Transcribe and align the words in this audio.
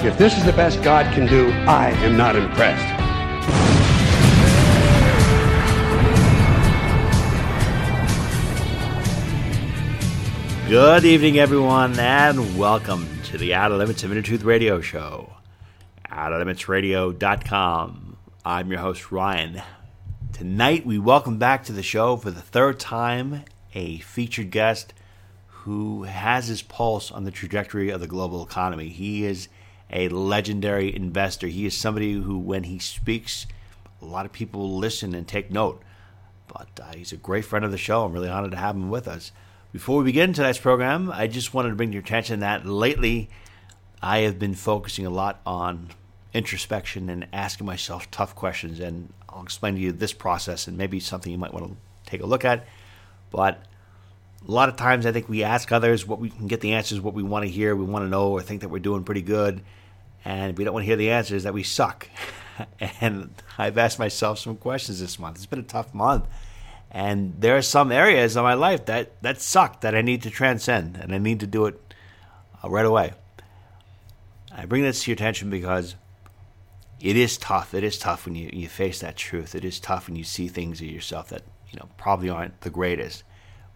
If 0.00 0.16
this 0.16 0.38
is 0.38 0.44
the 0.44 0.52
best 0.52 0.80
God 0.84 1.12
can 1.12 1.26
do, 1.26 1.50
I 1.66 1.90
am 2.04 2.16
not 2.16 2.36
impressed. 2.36 2.86
Good 10.68 11.04
evening, 11.04 11.40
everyone, 11.40 11.98
and 11.98 12.56
welcome 12.56 13.08
to 13.24 13.38
the 13.38 13.54
Outer 13.54 13.76
Limits 13.76 14.04
of 14.04 14.12
Inner 14.12 14.22
Truth 14.22 14.44
Radio 14.44 14.80
Show. 14.80 15.32
OuterLimitsRadio.com. 16.12 18.16
I'm 18.44 18.70
your 18.70 18.78
host, 18.78 19.10
Ryan. 19.10 19.62
Tonight, 20.32 20.86
we 20.86 21.00
welcome 21.00 21.38
back 21.38 21.64
to 21.64 21.72
the 21.72 21.82
show 21.82 22.16
for 22.16 22.30
the 22.30 22.40
third 22.40 22.78
time 22.78 23.42
a 23.74 23.98
featured 23.98 24.52
guest 24.52 24.94
who 25.48 26.04
has 26.04 26.46
his 26.46 26.62
pulse 26.62 27.10
on 27.10 27.24
the 27.24 27.32
trajectory 27.32 27.90
of 27.90 27.98
the 27.98 28.06
global 28.06 28.44
economy. 28.44 28.90
He 28.90 29.24
is 29.24 29.48
a 29.90 30.08
legendary 30.08 30.94
investor. 30.94 31.46
He 31.46 31.66
is 31.66 31.76
somebody 31.76 32.12
who, 32.12 32.38
when 32.38 32.64
he 32.64 32.78
speaks, 32.78 33.46
a 34.00 34.04
lot 34.04 34.26
of 34.26 34.32
people 34.32 34.76
listen 34.76 35.14
and 35.14 35.26
take 35.26 35.50
note. 35.50 35.82
But 36.46 36.68
uh, 36.82 36.92
he's 36.94 37.12
a 37.12 37.16
great 37.16 37.44
friend 37.44 37.64
of 37.64 37.70
the 37.70 37.78
show. 37.78 38.04
I'm 38.04 38.12
really 38.12 38.28
honored 38.28 38.52
to 38.52 38.56
have 38.56 38.74
him 38.74 38.90
with 38.90 39.06
us. 39.08 39.32
Before 39.72 39.98
we 39.98 40.04
begin 40.04 40.32
tonight's 40.32 40.58
program, 40.58 41.10
I 41.12 41.26
just 41.26 41.52
wanted 41.52 41.70
to 41.70 41.74
bring 41.74 41.90
to 41.90 41.94
your 41.94 42.02
attention 42.02 42.40
that 42.40 42.64
lately 42.64 43.28
I 44.02 44.20
have 44.20 44.38
been 44.38 44.54
focusing 44.54 45.04
a 45.04 45.10
lot 45.10 45.40
on 45.44 45.90
introspection 46.32 47.10
and 47.10 47.26
asking 47.32 47.66
myself 47.66 48.10
tough 48.10 48.34
questions. 48.34 48.80
And 48.80 49.12
I'll 49.28 49.42
explain 49.42 49.74
to 49.74 49.80
you 49.80 49.92
this 49.92 50.12
process 50.12 50.66
and 50.66 50.78
maybe 50.78 51.00
something 51.00 51.30
you 51.30 51.38
might 51.38 51.52
want 51.52 51.66
to 51.66 51.76
take 52.10 52.22
a 52.22 52.26
look 52.26 52.44
at. 52.44 52.66
But 53.30 53.62
a 54.46 54.50
lot 54.50 54.68
of 54.68 54.76
times 54.76 55.06
I 55.06 55.12
think 55.12 55.28
we 55.28 55.42
ask 55.42 55.72
others 55.72 56.06
what 56.06 56.20
we 56.20 56.30
can 56.30 56.46
get 56.46 56.60
the 56.60 56.72
answers, 56.72 57.00
what 57.00 57.14
we 57.14 57.22
want 57.22 57.44
to 57.44 57.50
hear, 57.50 57.74
we 57.74 57.84
want 57.84 58.04
to 58.04 58.08
know, 58.08 58.30
or 58.30 58.40
think 58.40 58.60
that 58.60 58.68
we're 58.68 58.78
doing 58.78 59.04
pretty 59.04 59.22
good. 59.22 59.62
And 60.24 60.56
we 60.56 60.64
don't 60.64 60.74
want 60.74 60.84
to 60.84 60.86
hear 60.86 60.96
the 60.96 61.10
answers 61.10 61.44
that 61.44 61.54
we 61.54 61.62
suck. 61.62 62.08
and 63.00 63.34
I've 63.56 63.78
asked 63.78 63.98
myself 63.98 64.38
some 64.38 64.56
questions 64.56 65.00
this 65.00 65.18
month. 65.18 65.36
It's 65.36 65.46
been 65.46 65.58
a 65.58 65.62
tough 65.62 65.94
month. 65.94 66.26
And 66.90 67.34
there 67.38 67.56
are 67.56 67.62
some 67.62 67.92
areas 67.92 68.36
of 68.36 68.44
my 68.44 68.54
life 68.54 68.86
that, 68.86 69.20
that 69.22 69.40
suck 69.40 69.82
that 69.82 69.94
I 69.94 70.00
need 70.00 70.22
to 70.22 70.30
transcend, 70.30 70.96
and 70.96 71.14
I 71.14 71.18
need 71.18 71.40
to 71.40 71.46
do 71.46 71.66
it 71.66 71.94
uh, 72.64 72.70
right 72.70 72.86
away. 72.86 73.12
I 74.50 74.64
bring 74.64 74.82
this 74.82 75.04
to 75.04 75.10
your 75.10 75.14
attention 75.14 75.50
because 75.50 75.96
it 77.00 77.16
is 77.16 77.36
tough. 77.36 77.74
It 77.74 77.84
is 77.84 77.98
tough 77.98 78.24
when 78.24 78.34
you, 78.34 78.50
you 78.52 78.68
face 78.68 79.00
that 79.00 79.16
truth. 79.16 79.54
It 79.54 79.64
is 79.64 79.78
tough 79.78 80.08
when 80.08 80.16
you 80.16 80.24
see 80.24 80.48
things 80.48 80.80
of 80.80 80.86
yourself 80.86 81.28
that 81.28 81.42
you 81.70 81.78
know 81.78 81.88
probably 81.96 82.30
aren't 82.30 82.60
the 82.62 82.70
greatest. 82.70 83.22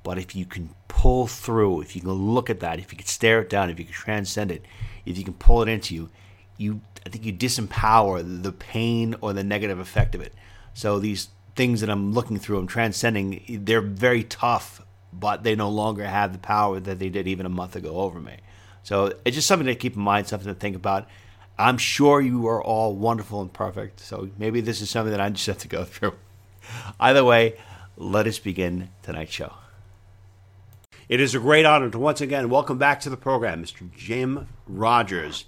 But 0.02 0.18
if 0.18 0.34
you 0.34 0.44
can 0.44 0.70
pull 0.88 1.26
through, 1.26 1.82
if 1.82 1.94
you 1.94 2.02
can 2.02 2.12
look 2.12 2.50
at 2.50 2.60
that, 2.60 2.78
if 2.78 2.92
you 2.92 2.98
can 2.98 3.06
stare 3.06 3.40
it 3.40 3.50
down, 3.50 3.70
if 3.70 3.78
you 3.78 3.84
can 3.84 3.94
transcend 3.94 4.50
it, 4.50 4.64
if 5.06 5.16
you 5.16 5.24
can 5.24 5.34
pull 5.34 5.62
it 5.62 5.68
into 5.68 5.94
you, 5.94 6.10
you 6.56 6.80
I 7.04 7.08
think 7.08 7.24
you 7.24 7.32
disempower 7.32 8.42
the 8.42 8.52
pain 8.52 9.16
or 9.20 9.32
the 9.32 9.42
negative 9.42 9.78
effect 9.78 10.14
of 10.14 10.20
it. 10.20 10.32
So 10.74 10.98
these 10.98 11.28
things 11.54 11.80
that 11.80 11.90
I'm 11.90 12.12
looking 12.12 12.38
through, 12.38 12.58
I'm 12.58 12.66
transcending, 12.66 13.42
they're 13.64 13.80
very 13.80 14.24
tough, 14.24 14.80
but 15.12 15.42
they 15.42 15.54
no 15.54 15.68
longer 15.68 16.04
have 16.04 16.32
the 16.32 16.38
power 16.38 16.80
that 16.80 16.98
they 16.98 17.08
did 17.08 17.26
even 17.26 17.44
a 17.44 17.50
month 17.50 17.76
ago 17.76 17.96
over 17.96 18.20
me. 18.20 18.36
So 18.84 19.14
it's 19.24 19.34
just 19.34 19.48
something 19.48 19.66
to 19.66 19.74
keep 19.74 19.96
in 19.96 20.02
mind, 20.02 20.28
something 20.28 20.52
to 20.52 20.58
think 20.58 20.76
about. 20.76 21.08
I'm 21.58 21.78
sure 21.78 22.20
you 22.20 22.46
are 22.46 22.62
all 22.62 22.94
wonderful 22.94 23.42
and 23.42 23.52
perfect. 23.52 24.00
So 24.00 24.30
maybe 24.38 24.60
this 24.60 24.80
is 24.80 24.90
something 24.90 25.10
that 25.10 25.20
I 25.20 25.28
just 25.30 25.46
have 25.46 25.58
to 25.58 25.68
go 25.68 25.84
through. 25.84 26.14
Either 26.98 27.24
way, 27.24 27.58
let 27.96 28.26
us 28.26 28.38
begin 28.38 28.90
tonight's 29.02 29.32
show. 29.32 29.52
It 31.12 31.20
is 31.20 31.34
a 31.34 31.38
great 31.38 31.66
honor 31.66 31.90
to 31.90 31.98
once 31.98 32.22
again 32.22 32.48
welcome 32.48 32.78
back 32.78 33.00
to 33.00 33.10
the 33.10 33.18
program 33.18 33.62
Mr. 33.62 33.86
Jim 33.94 34.48
Rogers. 34.66 35.44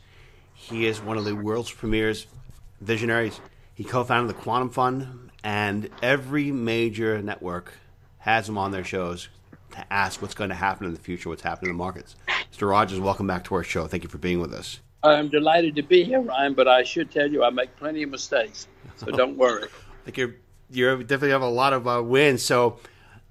He 0.53 0.85
is 0.87 1.01
one 1.01 1.17
of 1.17 1.25
the 1.25 1.35
world's 1.35 1.73
premier 1.73 2.13
visionaries. 2.83 3.41
He 3.75 3.83
co 3.83 4.05
founded 4.05 4.37
the 4.37 4.39
Quantum 4.39 4.69
Fund, 4.69 5.31
and 5.43 5.89
every 6.03 6.53
major 6.53 7.23
network 7.23 7.73
has 8.19 8.47
him 8.47 8.59
on 8.59 8.73
their 8.73 8.85
shows 8.85 9.31
to 9.71 9.91
ask 9.91 10.21
what's 10.21 10.35
going 10.35 10.51
to 10.51 10.55
happen 10.55 10.87
in 10.87 10.93
the 10.93 11.01
future, 11.01 11.31
what's 11.31 11.41
happening 11.41 11.71
in 11.71 11.79
the 11.79 11.83
markets. 11.83 12.15
Mr. 12.53 12.69
Rogers, 12.69 13.01
welcome 13.01 13.27
back 13.27 13.45
to 13.45 13.55
our 13.55 13.65
show. 13.65 13.87
Thank 13.87 14.03
you 14.03 14.11
for 14.11 14.19
being 14.19 14.41
with 14.41 14.53
us. 14.53 14.81
I'm 15.03 15.31
delighted 15.31 15.77
to 15.77 15.83
be 15.83 16.05
here, 16.05 16.21
Ryan, 16.21 16.53
but 16.53 16.69
I 16.69 16.83
should 16.83 17.11
tell 17.11 17.27
you 17.27 17.43
I 17.43 17.49
make 17.49 17.75
plenty 17.77 18.03
of 18.03 18.11
mistakes, 18.11 18.69
so 18.97 19.07
don't 19.07 19.39
worry. 19.39 19.69
I 20.03 20.11
think 20.11 20.19
you're 20.19 20.35
you 20.71 20.99
definitely 20.99 21.31
have 21.31 21.41
a 21.41 21.49
lot 21.49 21.73
of 21.73 21.89
uh, 21.89 22.03
wins. 22.05 22.43
So 22.43 22.81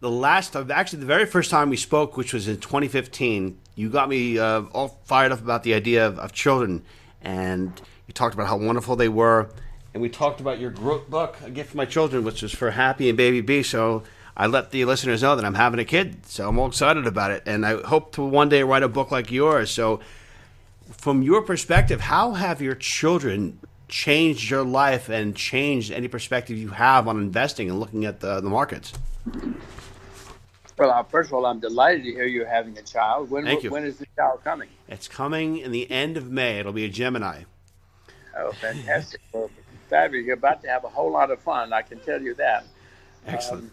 the 0.03 0.11
last 0.11 0.51
time, 0.51 0.69
actually 0.69 0.99
the 0.99 1.05
very 1.05 1.25
first 1.25 1.49
time 1.49 1.69
we 1.69 1.77
spoke, 1.77 2.17
which 2.17 2.33
was 2.33 2.49
in 2.49 2.57
2015, 2.57 3.57
you 3.75 3.89
got 3.89 4.09
me 4.09 4.37
uh, 4.37 4.63
all 4.73 4.99
fired 5.05 5.31
up 5.31 5.39
about 5.39 5.63
the 5.63 5.73
idea 5.73 6.05
of, 6.05 6.19
of, 6.19 6.33
children, 6.33 6.83
and 7.21 7.81
you 8.05 8.13
talked 8.13 8.33
about 8.33 8.47
how 8.47 8.57
wonderful 8.57 8.97
they 8.97 9.07
were, 9.07 9.49
and 9.93 10.01
we 10.01 10.09
talked 10.09 10.41
about 10.41 10.59
your 10.59 10.71
book, 10.71 11.37
A 11.45 11.49
Gift 11.49 11.71
for 11.71 11.77
My 11.77 11.85
Children, 11.85 12.25
which 12.25 12.41
was 12.41 12.51
for 12.51 12.71
Happy 12.71 13.07
and 13.07 13.17
Baby 13.17 13.39
Bee. 13.39 13.63
So 13.63 14.03
I 14.35 14.47
let 14.47 14.71
the 14.71 14.83
listeners 14.83 15.21
know 15.21 15.37
that 15.37 15.45
I'm 15.45 15.53
having 15.53 15.79
a 15.79 15.85
kid, 15.85 16.25
so 16.25 16.49
I'm 16.49 16.59
all 16.59 16.67
excited 16.67 17.07
about 17.07 17.31
it, 17.31 17.43
and 17.45 17.65
I 17.65 17.81
hope 17.81 18.11
to 18.15 18.23
one 18.23 18.49
day 18.49 18.61
write 18.63 18.83
a 18.83 18.89
book 18.89 19.09
like 19.09 19.31
yours. 19.31 19.71
So, 19.71 20.01
from 20.91 21.21
your 21.21 21.43
perspective, 21.43 22.01
how 22.01 22.33
have 22.33 22.61
your 22.61 22.75
children 22.75 23.57
changed 23.87 24.49
your 24.49 24.65
life 24.65 25.07
and 25.07 25.33
changed 25.33 25.93
any 25.93 26.09
perspective 26.09 26.57
you 26.57 26.69
have 26.69 27.07
on 27.07 27.17
investing 27.17 27.69
and 27.69 27.79
looking 27.79 28.03
at 28.03 28.19
the, 28.19 28.41
the 28.41 28.49
markets? 28.49 28.91
Well, 30.77 30.89
uh, 30.89 31.03
first 31.03 31.29
of 31.29 31.33
all, 31.33 31.45
I'm 31.45 31.59
delighted 31.59 32.03
to 32.03 32.11
hear 32.11 32.25
you're 32.25 32.47
having 32.47 32.77
a 32.77 32.81
child. 32.81 33.29
When, 33.29 33.45
Thank 33.45 33.63
you. 33.63 33.69
when 33.69 33.85
is 33.85 33.97
the 33.97 34.07
child 34.15 34.43
coming? 34.43 34.69
It's 34.87 35.07
coming 35.07 35.57
in 35.57 35.71
the 35.71 35.89
end 35.91 36.17
of 36.17 36.31
May. 36.31 36.59
It'll 36.59 36.73
be 36.73 36.85
a 36.85 36.89
Gemini. 36.89 37.43
Oh, 38.37 38.51
fantastic. 38.53 39.21
well, 39.33 39.51
fabulous. 39.89 40.25
You're 40.25 40.35
about 40.35 40.63
to 40.63 40.69
have 40.69 40.83
a 40.83 40.89
whole 40.89 41.11
lot 41.11 41.29
of 41.29 41.39
fun, 41.39 41.73
I 41.73 41.83
can 41.83 41.99
tell 41.99 42.21
you 42.21 42.33
that. 42.35 42.65
Excellent. 43.27 43.65
Um, 43.65 43.71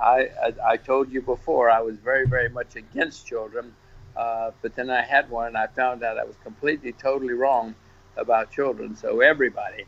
I, 0.00 0.30
I, 0.42 0.54
I, 0.70 0.76
told 0.78 1.12
you 1.12 1.22
before 1.22 1.70
I 1.70 1.80
was 1.80 1.96
very, 1.96 2.26
very 2.26 2.48
much 2.48 2.76
against 2.76 3.26
children, 3.26 3.74
uh, 4.16 4.50
but 4.62 4.74
then 4.74 4.90
I 4.90 5.02
had 5.02 5.30
one 5.30 5.48
and 5.48 5.56
I 5.56 5.66
found 5.68 6.02
out 6.02 6.18
I 6.18 6.24
was 6.24 6.36
completely, 6.42 6.92
totally 6.92 7.34
wrong 7.34 7.74
about 8.16 8.50
children. 8.50 8.96
So 8.96 9.20
everybody, 9.20 9.84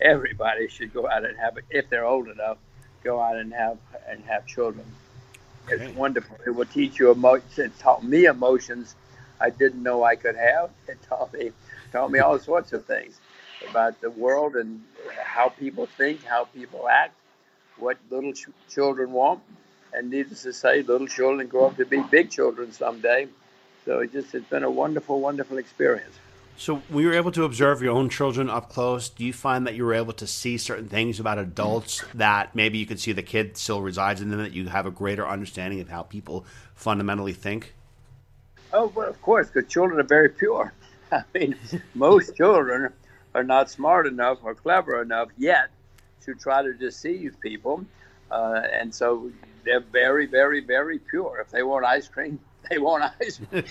everybody 0.00 0.68
should 0.68 0.92
go 0.92 1.08
out 1.08 1.24
and 1.24 1.36
have 1.38 1.56
it 1.56 1.64
if 1.70 1.90
they're 1.90 2.04
old 2.04 2.28
enough. 2.28 2.58
Go 3.02 3.20
out 3.20 3.36
and 3.36 3.52
have 3.52 3.78
and 4.08 4.22
have 4.24 4.46
children. 4.46 4.86
It's 5.68 5.96
wonderful. 5.96 6.36
It 6.46 6.50
will 6.50 6.66
teach 6.66 6.98
you 6.98 7.10
emotions. 7.10 7.58
It 7.58 7.78
taught 7.78 8.04
me 8.04 8.26
emotions 8.26 8.94
I 9.40 9.50
didn't 9.50 9.82
know 9.82 10.04
I 10.04 10.16
could 10.16 10.36
have. 10.36 10.70
It 10.88 10.98
taught 11.08 11.32
me 11.32 11.52
taught 11.92 12.10
me 12.10 12.20
all 12.20 12.38
sorts 12.38 12.72
of 12.72 12.84
things 12.86 13.20
about 13.70 14.00
the 14.00 14.10
world 14.10 14.56
and 14.56 14.82
how 15.24 15.48
people 15.48 15.86
think, 15.86 16.24
how 16.24 16.44
people 16.46 16.88
act, 16.88 17.14
what 17.78 17.98
little 18.10 18.32
ch- 18.32 18.48
children 18.68 19.12
want, 19.12 19.40
and 19.92 20.10
needless 20.10 20.42
to 20.44 20.52
say, 20.52 20.82
little 20.82 21.08
children 21.08 21.46
grow 21.48 21.66
up 21.68 21.76
to 21.78 21.86
be 21.86 22.02
big 22.10 22.30
children 22.30 22.72
someday. 22.72 23.28
So 23.84 24.00
it 24.00 24.12
just 24.12 24.34
it's 24.34 24.48
been 24.48 24.64
a 24.64 24.70
wonderful, 24.70 25.20
wonderful 25.20 25.58
experience. 25.58 26.18
So, 26.58 26.76
when 26.88 27.02
you 27.02 27.10
were 27.10 27.14
able 27.14 27.32
to 27.32 27.44
observe 27.44 27.82
your 27.82 27.92
own 27.92 28.08
children 28.08 28.48
up 28.48 28.70
close, 28.70 29.10
do 29.10 29.26
you 29.26 29.34
find 29.34 29.66
that 29.66 29.74
you 29.74 29.84
were 29.84 29.92
able 29.92 30.14
to 30.14 30.26
see 30.26 30.56
certain 30.56 30.88
things 30.88 31.20
about 31.20 31.38
adults 31.38 32.02
that 32.14 32.54
maybe 32.54 32.78
you 32.78 32.86
could 32.86 32.98
see 32.98 33.12
the 33.12 33.22
kid 33.22 33.58
still 33.58 33.82
resides 33.82 34.22
in 34.22 34.30
them, 34.30 34.38
that 34.38 34.54
you 34.54 34.66
have 34.68 34.86
a 34.86 34.90
greater 34.90 35.28
understanding 35.28 35.80
of 35.80 35.90
how 35.90 36.02
people 36.02 36.46
fundamentally 36.74 37.34
think? 37.34 37.74
Oh, 38.72 38.90
well, 38.94 39.08
of 39.08 39.20
course, 39.20 39.48
because 39.48 39.70
children 39.70 40.00
are 40.00 40.08
very 40.08 40.30
pure. 40.30 40.72
I 41.12 41.24
mean, 41.34 41.56
most 41.94 42.34
children 42.36 42.90
are 43.34 43.44
not 43.44 43.70
smart 43.70 44.06
enough 44.06 44.38
or 44.42 44.54
clever 44.54 45.02
enough 45.02 45.28
yet 45.36 45.68
to 46.22 46.34
try 46.34 46.62
to 46.62 46.72
deceive 46.72 47.36
people. 47.40 47.84
Uh, 48.30 48.62
and 48.72 48.94
so 48.94 49.30
they're 49.62 49.80
very, 49.80 50.24
very, 50.24 50.60
very 50.64 51.00
pure. 51.00 51.38
If 51.38 51.50
they 51.50 51.62
want 51.62 51.84
ice 51.84 52.08
cream, 52.08 52.40
they 52.70 52.78
want 52.78 53.12
ice 53.20 53.40
cream. 53.50 53.64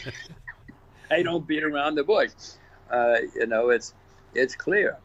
they 1.09 1.23
don't 1.23 1.47
beat 1.47 1.63
around 1.63 1.95
the 1.95 2.03
bush 2.03 2.29
uh, 2.91 3.17
you 3.35 3.47
know, 3.47 3.69
it's 3.69 3.93
it's 4.33 4.55
clear. 4.55 4.97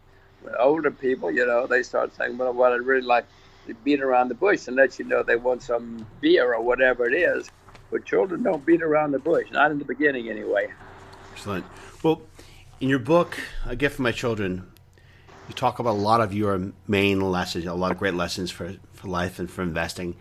When 0.42 0.54
older 0.56 0.90
people, 0.90 1.30
you 1.30 1.46
know, 1.46 1.66
they 1.66 1.82
start 1.82 2.14
saying, 2.16 2.38
well, 2.38 2.52
what 2.52 2.72
I'd 2.72 2.82
really 2.82 3.02
like 3.02 3.26
to 3.66 3.74
beat 3.74 4.00
around 4.02 4.28
the 4.28 4.34
bush 4.34 4.66
and 4.68 4.76
let 4.76 4.98
you 4.98 5.04
know 5.04 5.22
they 5.22 5.36
want 5.36 5.62
some 5.62 6.06
beer 6.20 6.54
or 6.54 6.62
whatever 6.62 7.06
it 7.06 7.14
is. 7.14 7.50
But 7.90 8.06
children 8.06 8.42
don't 8.42 8.64
beat 8.64 8.82
around 8.82 9.10
the 9.12 9.18
bush, 9.18 9.50
not 9.50 9.70
in 9.70 9.78
the 9.78 9.84
beginning 9.84 10.30
anyway. 10.30 10.68
Excellent. 11.32 11.64
Well, 12.02 12.22
in 12.80 12.88
your 12.88 13.00
book, 13.00 13.38
A 13.66 13.76
Gift 13.76 13.96
for 13.96 14.02
My 14.02 14.12
Children, 14.12 14.70
You 15.50 15.54
talk 15.54 15.80
about 15.80 15.96
a 15.96 15.98
lot 15.98 16.20
of 16.20 16.32
your 16.32 16.70
main 16.86 17.20
lessons, 17.20 17.64
a 17.64 17.74
lot 17.74 17.90
of 17.90 17.98
great 17.98 18.14
lessons 18.14 18.52
for, 18.52 18.76
for 18.92 19.08
life 19.08 19.40
and 19.40 19.50
for 19.50 19.62
investing. 19.62 20.14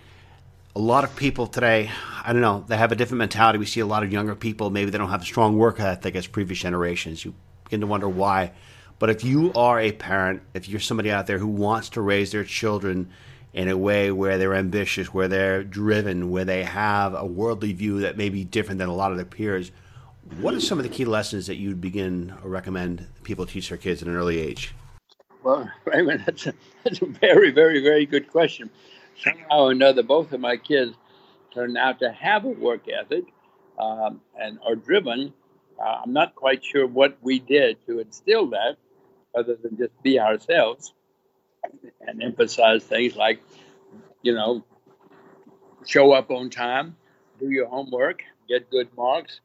A 0.76 0.80
lot 0.80 1.04
of 1.04 1.16
people 1.16 1.46
today, 1.46 1.92
I 2.26 2.34
don't 2.34 2.42
know, 2.42 2.66
they 2.68 2.78
have 2.78 2.92
a 2.92 2.96
different 2.96 3.20
mentality. 3.20 3.60
We 3.60 3.68
see 3.68 3.80
a 3.80 3.86
lot 3.86 4.02
of 4.02 4.12
younger 4.12 4.34
people, 4.34 4.72
maybe 4.72 4.90
they 4.90 4.98
don't 4.98 5.12
have 5.12 5.20
the 5.20 5.28
strong 5.28 5.56
work 5.56 5.80
ethic 5.80 6.16
as 6.16 6.26
previous 6.26 6.58
generations. 6.58 7.24
You 7.24 7.36
begin 7.70 7.82
to 7.82 7.88
wonder 7.88 8.10
why. 8.10 8.52
But 8.98 9.12
if 9.12 9.24
you 9.24 9.54
are 9.54 9.80
a 9.80 9.92
parent, 9.92 10.42
if 10.56 10.68
you're 10.68 10.80
somebody 10.80 11.12
out 11.12 11.28
there 11.28 11.38
who 11.38 11.48
wants 11.48 11.90
to 11.90 12.02
raise 12.02 12.32
their 12.32 12.44
children 12.44 13.10
in 13.54 13.68
a 13.68 13.78
way 13.78 14.12
where 14.12 14.38
they're 14.38 14.56
ambitious, 14.56 15.14
where 15.14 15.28
they're 15.28 15.64
driven, 15.64 16.32
where 16.32 16.46
they 16.46 16.64
have 16.64 17.14
a 17.14 17.26
worldly 17.26 17.74
view 17.74 18.02
that 18.02 18.18
may 18.18 18.30
be 18.30 18.44
different 18.44 18.80
than 18.80 18.90
a 18.90 18.94
lot 18.94 19.12
of 19.12 19.18
their 19.18 19.26
peers, 19.26 19.72
what 20.42 20.54
are 20.54 20.60
some 20.60 20.80
of 20.80 20.84
the 20.84 20.90
key 20.90 21.06
lessons 21.06 21.48
that 21.48 21.56
you'd 21.56 21.80
begin 21.80 22.34
or 22.44 22.50
recommend 22.50 23.08
people 23.24 23.46
teach 23.46 23.70
their 23.70 23.78
kids 23.78 24.02
at 24.02 24.08
an 24.08 24.16
early 24.16 24.40
age? 24.40 24.74
Well, 25.44 25.70
Raymond, 25.86 26.24
that's 26.26 26.48
a, 26.48 26.54
that's 26.84 27.02
a 27.02 27.06
very, 27.06 27.52
very, 27.52 27.82
very 27.82 28.06
good 28.06 28.30
question. 28.30 28.70
Somehow 29.24 29.66
or 29.66 29.72
another, 29.72 30.02
both 30.02 30.32
of 30.34 30.40
my 30.40 30.58
kids 30.58 30.96
turned 31.54 31.78
out 31.78 32.00
to 32.00 32.12
have 32.12 32.46
a 32.46 32.50
work 32.50 32.88
ethic 32.88 33.26
um, 33.78 34.22
and 34.40 34.60
are 34.66 34.76
driven. 34.76 35.34
Uh, 35.80 36.02
I'm 36.04 36.14
not 36.14 36.36
quite 36.36 36.64
sure 36.64 36.86
what 36.86 37.18
we 37.22 37.40
did 37.40 37.78
to 37.88 38.00
instill 38.00 38.48
that, 38.50 38.78
other 39.38 39.56
than 39.62 39.78
just 39.78 39.92
be 40.04 40.20
ourselves 40.20 40.94
and 42.02 42.22
emphasize 42.22 42.84
things 42.84 43.16
like, 43.16 43.42
you 44.22 44.34
know, 44.34 44.64
show 45.86 46.12
up 46.12 46.32
on 46.32 46.50
time, 46.50 46.96
do 47.40 47.50
your 47.50 47.68
homework, 47.68 48.24
get 48.48 48.70
good 48.70 48.90
marks, 48.98 49.40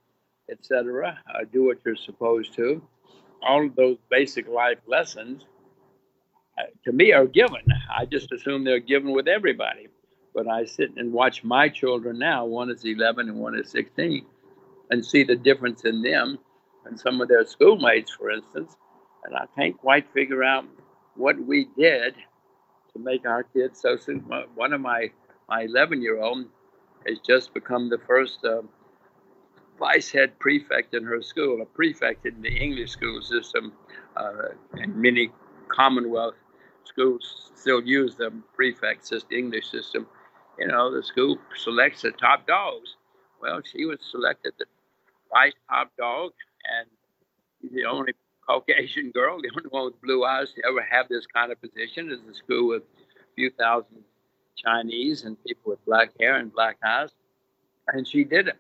etc. 0.50 1.18
Uh, 1.28 1.44
do 1.52 1.64
what 1.64 1.78
you're 1.84 1.96
supposed 1.96 2.54
to. 2.54 2.82
All 3.42 3.66
of 3.66 3.76
those 3.76 3.98
basic 4.10 4.48
life 4.48 4.78
lessons, 4.86 5.44
uh, 6.58 6.62
to 6.84 6.92
me, 6.92 7.12
are 7.12 7.26
given. 7.26 7.62
I 7.94 8.06
just 8.06 8.32
assume 8.32 8.64
they're 8.64 8.80
given 8.80 9.12
with 9.12 9.28
everybody. 9.28 9.88
But 10.34 10.48
I 10.48 10.64
sit 10.64 10.96
and 10.96 11.12
watch 11.12 11.44
my 11.44 11.68
children 11.68 12.18
now. 12.18 12.44
One 12.46 12.70
is 12.70 12.84
11 12.84 13.28
and 13.28 13.38
one 13.38 13.56
is 13.56 13.70
16, 13.70 14.26
and 14.94 15.04
see 15.04 15.24
the 15.24 15.34
difference 15.34 15.84
in 15.84 16.02
them 16.02 16.38
and 16.86 16.98
some 16.98 17.20
of 17.20 17.26
their 17.26 17.44
schoolmates, 17.44 18.12
for 18.12 18.30
instance. 18.30 18.76
And 19.24 19.34
I 19.34 19.46
can't 19.56 19.76
quite 19.76 20.06
figure 20.14 20.44
out 20.44 20.64
what 21.16 21.36
we 21.36 21.66
did 21.76 22.14
to 22.92 22.98
make 23.00 23.26
our 23.26 23.42
kids 23.42 23.80
so. 23.80 23.96
One 24.54 24.72
of 24.72 24.80
my 24.80 25.10
my 25.48 25.62
11 25.62 26.00
year 26.00 26.22
old 26.22 26.46
has 27.06 27.18
just 27.18 27.52
become 27.52 27.90
the 27.90 27.98
first 28.06 28.44
uh, 28.44 28.62
vice 29.80 30.12
head 30.12 30.38
prefect 30.38 30.94
in 30.94 31.02
her 31.04 31.20
school, 31.22 31.60
a 31.60 31.66
prefect 31.66 32.24
in 32.24 32.40
the 32.40 32.54
English 32.66 32.90
school 32.90 33.20
system, 33.20 33.72
uh, 34.16 34.54
and 34.74 34.94
many 34.96 35.30
Commonwealth 35.68 36.36
schools 36.84 37.50
still 37.56 37.82
use 37.82 38.14
the 38.14 38.30
prefect 38.54 39.04
system, 39.06 39.36
English 39.36 39.68
system. 39.70 40.06
You 40.58 40.68
know, 40.68 40.94
the 40.94 41.02
school 41.02 41.36
selects 41.56 42.02
the 42.02 42.12
top 42.12 42.46
dogs. 42.46 42.94
Well, 43.42 43.60
she 43.64 43.84
was 43.86 43.98
selected 44.10 44.52
the 44.58 44.66
top 45.68 45.90
dog, 45.98 46.32
and 46.78 47.72
the 47.72 47.84
only 47.84 48.14
Caucasian 48.46 49.10
girl, 49.10 49.38
the 49.42 49.50
only 49.56 49.68
one 49.70 49.84
with 49.86 50.00
blue 50.02 50.24
eyes 50.24 50.52
to 50.54 50.62
ever 50.68 50.82
have 50.82 51.08
this 51.08 51.26
kind 51.26 51.52
of 51.52 51.60
position 51.60 52.10
is 52.10 52.20
a 52.30 52.34
school 52.34 52.68
with 52.68 52.82
a 52.82 53.34
few 53.34 53.50
thousand 53.50 54.04
Chinese 54.56 55.24
and 55.24 55.42
people 55.44 55.70
with 55.72 55.84
black 55.84 56.10
hair 56.20 56.36
and 56.36 56.52
black 56.52 56.76
eyes. 56.84 57.10
And 57.88 58.06
she 58.06 58.24
did 58.24 58.48
it. 58.48 58.56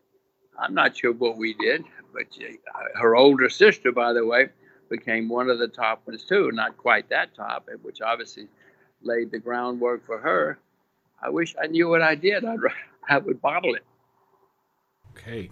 I'm 0.58 0.74
not 0.74 0.96
sure 0.96 1.12
what 1.12 1.36
we 1.36 1.54
did, 1.54 1.84
but 2.12 2.26
she, 2.30 2.58
uh, 2.74 2.98
her 2.98 3.16
older 3.16 3.48
sister, 3.48 3.90
by 3.90 4.12
the 4.12 4.24
way, 4.24 4.48
became 4.88 5.28
one 5.28 5.48
of 5.48 5.58
the 5.58 5.66
top 5.66 6.06
ones 6.06 6.24
too. 6.24 6.50
Not 6.52 6.76
quite 6.76 7.08
that 7.08 7.34
top, 7.34 7.68
which 7.82 8.00
obviously 8.00 8.48
laid 9.02 9.30
the 9.30 9.38
groundwork 9.38 10.04
for 10.06 10.18
her. 10.18 10.58
I 11.20 11.30
wish 11.30 11.54
I 11.60 11.66
knew 11.66 11.88
what 11.88 12.02
I 12.02 12.14
did. 12.14 12.44
I'd 12.44 12.58
I 13.08 13.18
would 13.18 13.40
bottle 13.40 13.74
it. 13.74 13.84
Okay, 15.10 15.50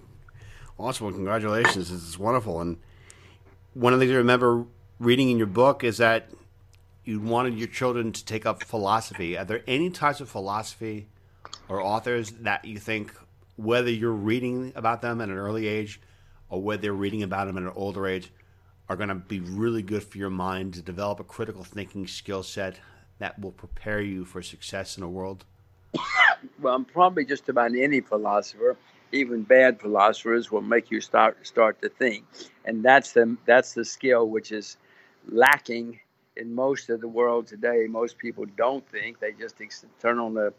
awesome. 0.82 1.06
Well, 1.06 1.14
congratulations. 1.14 1.90
This 1.90 2.02
is 2.02 2.18
wonderful. 2.18 2.60
And 2.60 2.76
one 3.74 3.92
of 3.92 4.00
the 4.00 4.06
things 4.06 4.14
I 4.14 4.18
remember 4.18 4.64
reading 4.98 5.30
in 5.30 5.38
your 5.38 5.46
book 5.46 5.84
is 5.84 5.98
that 5.98 6.28
you 7.04 7.20
wanted 7.20 7.56
your 7.56 7.68
children 7.68 8.12
to 8.12 8.24
take 8.24 8.44
up 8.44 8.64
philosophy. 8.64 9.38
Are 9.38 9.44
there 9.44 9.62
any 9.68 9.90
types 9.90 10.20
of 10.20 10.28
philosophy 10.28 11.08
or 11.68 11.80
authors 11.80 12.30
that 12.40 12.64
you 12.64 12.78
think, 12.78 13.14
whether 13.56 13.90
you're 13.90 14.10
reading 14.10 14.72
about 14.74 15.02
them 15.02 15.20
at 15.20 15.28
an 15.28 15.36
early 15.36 15.68
age 15.68 16.00
or 16.48 16.60
whether 16.60 16.86
you're 16.86 16.94
reading 16.94 17.22
about 17.22 17.46
them 17.46 17.56
at 17.56 17.62
an 17.62 17.72
older 17.74 18.06
age, 18.06 18.32
are 18.88 18.96
going 18.96 19.08
to 19.08 19.14
be 19.14 19.40
really 19.40 19.82
good 19.82 20.02
for 20.02 20.18
your 20.18 20.30
mind 20.30 20.74
to 20.74 20.82
develop 20.82 21.20
a 21.20 21.24
critical 21.24 21.62
thinking 21.62 22.06
skill 22.06 22.42
set 22.42 22.78
that 23.18 23.38
will 23.38 23.52
prepare 23.52 24.00
you 24.00 24.24
for 24.24 24.42
success 24.42 24.96
in 24.96 25.02
the 25.02 25.08
world? 25.08 25.44
Well, 26.60 26.74
I'm 26.74 26.84
probably 26.84 27.24
just 27.24 27.48
about 27.48 27.72
any 27.72 28.00
philosopher 28.00 28.76
even 29.12 29.42
bad 29.42 29.80
philosophers 29.80 30.50
will 30.50 30.62
make 30.62 30.90
you 30.90 31.00
start 31.00 31.46
start 31.46 31.80
to 31.82 31.88
think, 31.88 32.24
and 32.64 32.82
that's 32.84 33.12
the 33.12 33.36
that's 33.46 33.74
the 33.74 33.84
skill 33.84 34.28
which 34.28 34.52
is 34.52 34.76
lacking 35.28 36.00
in 36.36 36.54
most 36.54 36.90
of 36.90 37.00
the 37.00 37.08
world 37.08 37.46
today. 37.46 37.86
Most 37.88 38.18
people 38.18 38.46
don't 38.56 38.86
think; 38.88 39.20
they 39.20 39.32
just 39.32 39.56
turn 40.00 40.18
on 40.18 40.34
the 40.34 40.52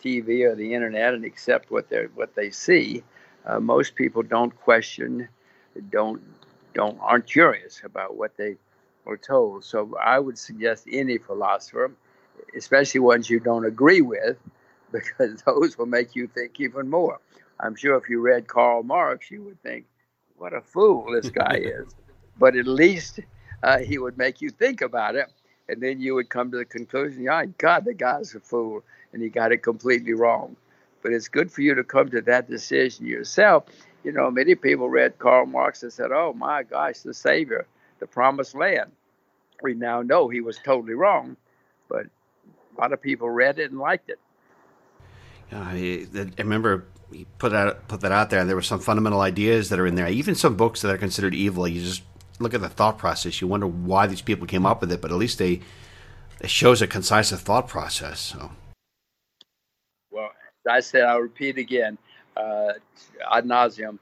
TV 0.00 0.44
or 0.44 0.54
the 0.54 0.74
internet 0.74 1.14
and 1.14 1.24
accept 1.24 1.70
what 1.70 1.88
they 1.88 2.06
what 2.14 2.34
they 2.34 2.50
see. 2.50 3.02
Uh, 3.46 3.60
most 3.60 3.94
people 3.94 4.22
don't 4.22 4.54
question, 4.60 5.28
don't 5.90 6.22
don't 6.74 6.98
aren't 7.00 7.26
curious 7.26 7.82
about 7.84 8.16
what 8.16 8.36
they 8.36 8.56
are 9.06 9.16
told. 9.16 9.64
So 9.64 9.96
I 10.02 10.18
would 10.18 10.38
suggest 10.38 10.86
any 10.90 11.18
philosopher, 11.18 11.92
especially 12.56 13.00
ones 13.00 13.30
you 13.30 13.40
don't 13.40 13.64
agree 13.66 14.00
with, 14.00 14.36
because 14.92 15.42
those 15.46 15.78
will 15.78 15.86
make 15.86 16.14
you 16.14 16.26
think 16.26 16.60
even 16.60 16.88
more. 16.88 17.18
I'm 17.60 17.74
sure 17.76 17.96
if 17.96 18.08
you 18.08 18.20
read 18.20 18.48
Karl 18.48 18.82
Marx, 18.82 19.30
you 19.30 19.42
would 19.44 19.62
think, 19.62 19.86
what 20.36 20.52
a 20.52 20.60
fool 20.60 21.12
this 21.12 21.30
guy 21.30 21.60
is. 21.62 21.94
But 22.38 22.56
at 22.56 22.66
least 22.66 23.20
uh, 23.62 23.78
he 23.78 23.98
would 23.98 24.18
make 24.18 24.40
you 24.40 24.50
think 24.50 24.80
about 24.80 25.14
it. 25.14 25.32
And 25.68 25.80
then 25.80 26.00
you 26.00 26.14
would 26.16 26.28
come 26.28 26.50
to 26.50 26.58
the 26.58 26.64
conclusion, 26.64 27.22
yeah, 27.22 27.44
God, 27.58 27.84
the 27.84 27.94
guy's 27.94 28.34
a 28.34 28.40
fool. 28.40 28.82
And 29.12 29.22
he 29.22 29.28
got 29.28 29.52
it 29.52 29.58
completely 29.58 30.12
wrong. 30.14 30.56
But 31.02 31.12
it's 31.12 31.28
good 31.28 31.50
for 31.50 31.62
you 31.62 31.74
to 31.74 31.84
come 31.84 32.10
to 32.10 32.20
that 32.22 32.48
decision 32.48 33.06
yourself. 33.06 33.64
You 34.04 34.12
know, 34.12 34.30
many 34.30 34.54
people 34.54 34.88
read 34.88 35.18
Karl 35.18 35.46
Marx 35.46 35.82
and 35.82 35.92
said, 35.92 36.10
oh 36.12 36.32
my 36.32 36.64
gosh, 36.64 37.00
the 37.00 37.14
Savior, 37.14 37.66
the 38.00 38.06
promised 38.06 38.54
land. 38.54 38.90
We 39.62 39.74
now 39.74 40.02
know 40.02 40.28
he 40.28 40.40
was 40.40 40.58
totally 40.64 40.94
wrong. 40.94 41.36
But 41.88 42.06
a 42.76 42.80
lot 42.80 42.92
of 42.92 43.00
people 43.00 43.30
read 43.30 43.58
it 43.58 43.70
and 43.70 43.78
liked 43.78 44.10
it. 44.10 44.18
Yeah, 45.52 45.60
I 45.60 46.06
remember 46.38 46.86
he 47.12 47.26
put 47.38 47.52
that 47.52 47.86
put 47.88 48.00
that 48.00 48.12
out 48.12 48.30
there. 48.30 48.40
And 48.40 48.48
there 48.48 48.56
were 48.56 48.62
some 48.62 48.80
fundamental 48.80 49.20
ideas 49.20 49.68
that 49.68 49.78
are 49.78 49.86
in 49.86 49.94
there. 49.94 50.08
Even 50.08 50.34
some 50.34 50.56
books 50.56 50.80
that 50.80 50.90
are 50.90 50.98
considered 50.98 51.34
evil. 51.34 51.68
You 51.68 51.82
just 51.82 52.02
look 52.38 52.54
at 52.54 52.62
the 52.62 52.68
thought 52.68 52.98
process. 52.98 53.40
You 53.40 53.48
wonder 53.48 53.66
why 53.66 54.06
these 54.06 54.22
people 54.22 54.46
came 54.46 54.64
up 54.64 54.80
with 54.80 54.90
it, 54.90 55.02
but 55.02 55.10
at 55.10 55.18
least 55.18 55.38
they 55.38 55.60
it 56.40 56.50
shows 56.50 56.80
a 56.80 56.86
concise 56.86 57.30
thought 57.30 57.68
process. 57.68 58.18
So. 58.20 58.50
Well, 60.10 60.30
I 60.68 60.80
said, 60.80 61.04
I'll 61.04 61.20
repeat 61.20 61.58
again, 61.58 61.98
uh, 62.36 62.72
ad 63.30 63.44
nauseum. 63.44 63.98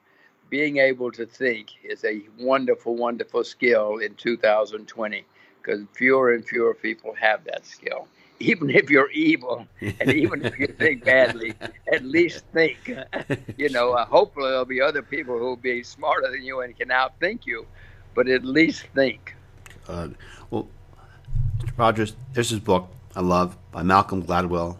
Being 0.48 0.78
able 0.78 1.12
to 1.12 1.26
think 1.26 1.68
is 1.84 2.04
a 2.04 2.22
wonderful, 2.38 2.96
wonderful 2.96 3.44
skill 3.44 3.98
in 3.98 4.14
2020 4.14 5.24
because 5.62 5.80
fewer 5.92 6.32
and 6.32 6.44
fewer 6.44 6.74
people 6.74 7.14
have 7.14 7.44
that 7.44 7.64
skill 7.66 8.08
even 8.42 8.70
if 8.70 8.88
you're 8.88 9.10
evil 9.10 9.66
and 9.80 10.12
even 10.12 10.44
if 10.44 10.58
you 10.58 10.66
think 10.66 11.04
badly, 11.04 11.54
at 11.92 12.02
least 12.16 12.44
think. 12.54 12.90
you 13.58 13.68
know, 13.68 13.92
uh, 13.92 14.06
hopefully 14.06 14.48
there'll 14.48 14.64
be 14.64 14.80
other 14.80 15.02
people 15.02 15.38
who 15.38 15.44
will 15.44 15.56
be 15.56 15.82
smarter 15.82 16.30
than 16.30 16.42
you 16.42 16.62
and 16.62 16.76
can 16.76 16.88
outthink 16.88 17.44
you, 17.44 17.66
but 18.14 18.28
at 18.28 18.44
least 18.44 18.86
think. 18.94 19.36
Uh, 19.86 20.08
well, 20.50 20.68
Mr. 21.58 21.70
Rogers, 21.76 22.14
there's 22.32 22.50
this 22.50 22.58
book 22.58 22.88
I 23.14 23.20
love 23.20 23.58
by 23.72 23.82
Malcolm 23.82 24.22
Gladwell. 24.22 24.78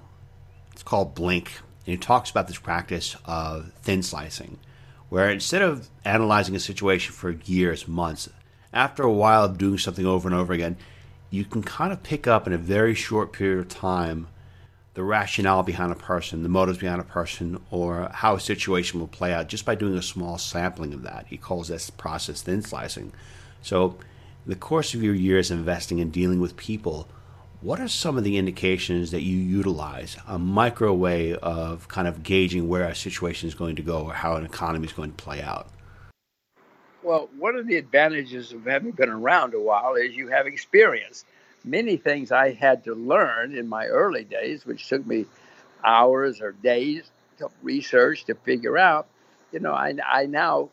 It's 0.72 0.82
called 0.82 1.14
Blink, 1.14 1.50
and 1.84 1.92
he 1.92 1.96
talks 1.98 2.30
about 2.30 2.48
this 2.48 2.58
practice 2.58 3.14
of 3.26 3.72
thin 3.82 4.02
slicing, 4.02 4.58
where 5.10 5.28
instead 5.28 5.60
of 5.60 5.90
analyzing 6.06 6.56
a 6.56 6.60
situation 6.60 7.12
for 7.12 7.32
years, 7.44 7.86
months, 7.86 8.30
after 8.72 9.02
a 9.02 9.12
while 9.12 9.44
of 9.44 9.58
doing 9.58 9.76
something 9.76 10.06
over 10.06 10.26
and 10.26 10.34
over 10.34 10.54
again, 10.54 10.78
you 11.30 11.44
can 11.44 11.62
kind 11.62 11.92
of 11.92 12.02
pick 12.02 12.26
up 12.26 12.46
in 12.46 12.52
a 12.52 12.58
very 12.58 12.94
short 12.94 13.32
period 13.32 13.60
of 13.60 13.68
time 13.68 14.26
the 14.94 15.02
rationale 15.04 15.62
behind 15.62 15.92
a 15.92 15.96
person, 15.96 16.42
the 16.42 16.48
motives 16.48 16.78
behind 16.78 17.00
a 17.00 17.04
person, 17.04 17.60
or 17.70 18.10
how 18.12 18.34
a 18.34 18.40
situation 18.40 18.98
will 18.98 19.06
play 19.06 19.32
out 19.32 19.48
just 19.48 19.64
by 19.64 19.74
doing 19.74 19.96
a 19.96 20.02
small 20.02 20.36
sampling 20.36 20.92
of 20.92 21.02
that. 21.02 21.26
He 21.28 21.36
calls 21.36 21.68
this 21.68 21.90
process 21.90 22.42
thin 22.42 22.62
slicing. 22.62 23.12
So, 23.62 23.98
in 24.44 24.50
the 24.50 24.56
course 24.56 24.92
of 24.94 25.02
your 25.02 25.14
years 25.14 25.50
investing 25.50 26.00
and 26.00 26.12
dealing 26.12 26.40
with 26.40 26.56
people, 26.56 27.08
what 27.60 27.78
are 27.78 27.88
some 27.88 28.18
of 28.18 28.24
the 28.24 28.36
indications 28.36 29.10
that 29.12 29.22
you 29.22 29.36
utilize, 29.36 30.16
a 30.26 30.38
micro 30.38 30.92
way 30.92 31.36
of 31.36 31.86
kind 31.88 32.08
of 32.08 32.22
gauging 32.22 32.68
where 32.68 32.84
a 32.84 32.94
situation 32.94 33.48
is 33.48 33.54
going 33.54 33.76
to 33.76 33.82
go 33.82 34.02
or 34.06 34.14
how 34.14 34.34
an 34.36 34.44
economy 34.44 34.86
is 34.86 34.92
going 34.92 35.10
to 35.10 35.22
play 35.22 35.40
out? 35.40 35.68
Well, 37.02 37.30
one 37.38 37.56
of 37.56 37.66
the 37.66 37.76
advantages 37.76 38.52
of 38.52 38.66
having 38.66 38.90
been 38.92 39.08
around 39.08 39.54
a 39.54 39.60
while 39.60 39.94
is 39.94 40.14
you 40.16 40.28
have 40.28 40.46
experience. 40.46 41.24
many 41.64 41.96
things 41.96 42.32
I 42.32 42.52
had 42.52 42.84
to 42.84 42.94
learn 42.94 43.54
in 43.56 43.68
my 43.68 43.86
early 43.86 44.24
days, 44.24 44.64
which 44.64 44.88
took 44.88 45.06
me 45.06 45.26
hours 45.84 46.40
or 46.40 46.52
days 46.52 47.10
to 47.38 47.50
research 47.62 48.24
to 48.26 48.34
figure 48.34 48.78
out. 48.78 49.08
You 49.52 49.60
know, 49.60 49.72
I, 49.72 49.94
I 50.06 50.26
now 50.26 50.70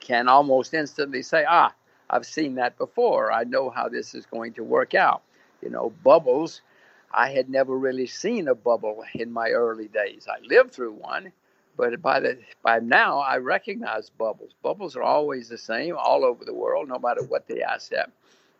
can 0.00 0.28
almost 0.28 0.74
instantly 0.74 1.22
say, 1.22 1.44
ah, 1.48 1.72
I've 2.10 2.26
seen 2.26 2.56
that 2.56 2.76
before. 2.78 3.32
I 3.32 3.44
know 3.44 3.70
how 3.70 3.88
this 3.88 4.14
is 4.14 4.26
going 4.26 4.54
to 4.54 4.64
work 4.64 4.94
out. 4.94 5.22
You 5.62 5.70
know, 5.70 5.92
bubbles. 6.02 6.60
I 7.12 7.30
had 7.30 7.48
never 7.48 7.76
really 7.76 8.06
seen 8.06 8.48
a 8.48 8.54
bubble 8.54 9.04
in 9.14 9.32
my 9.32 9.50
early 9.50 9.88
days. 9.88 10.26
I 10.28 10.44
lived 10.46 10.72
through 10.72 10.92
one, 10.92 11.32
but 11.76 12.00
by 12.02 12.20
the 12.20 12.38
by 12.62 12.78
now 12.80 13.18
I 13.18 13.38
recognize 13.38 14.10
bubbles. 14.10 14.52
Bubbles 14.62 14.96
are 14.96 15.02
always 15.02 15.48
the 15.48 15.58
same 15.58 15.96
all 15.98 16.24
over 16.24 16.44
the 16.44 16.54
world, 16.54 16.88
no 16.88 16.98
matter 16.98 17.22
what 17.24 17.46
the 17.48 17.62
asset. 17.62 18.10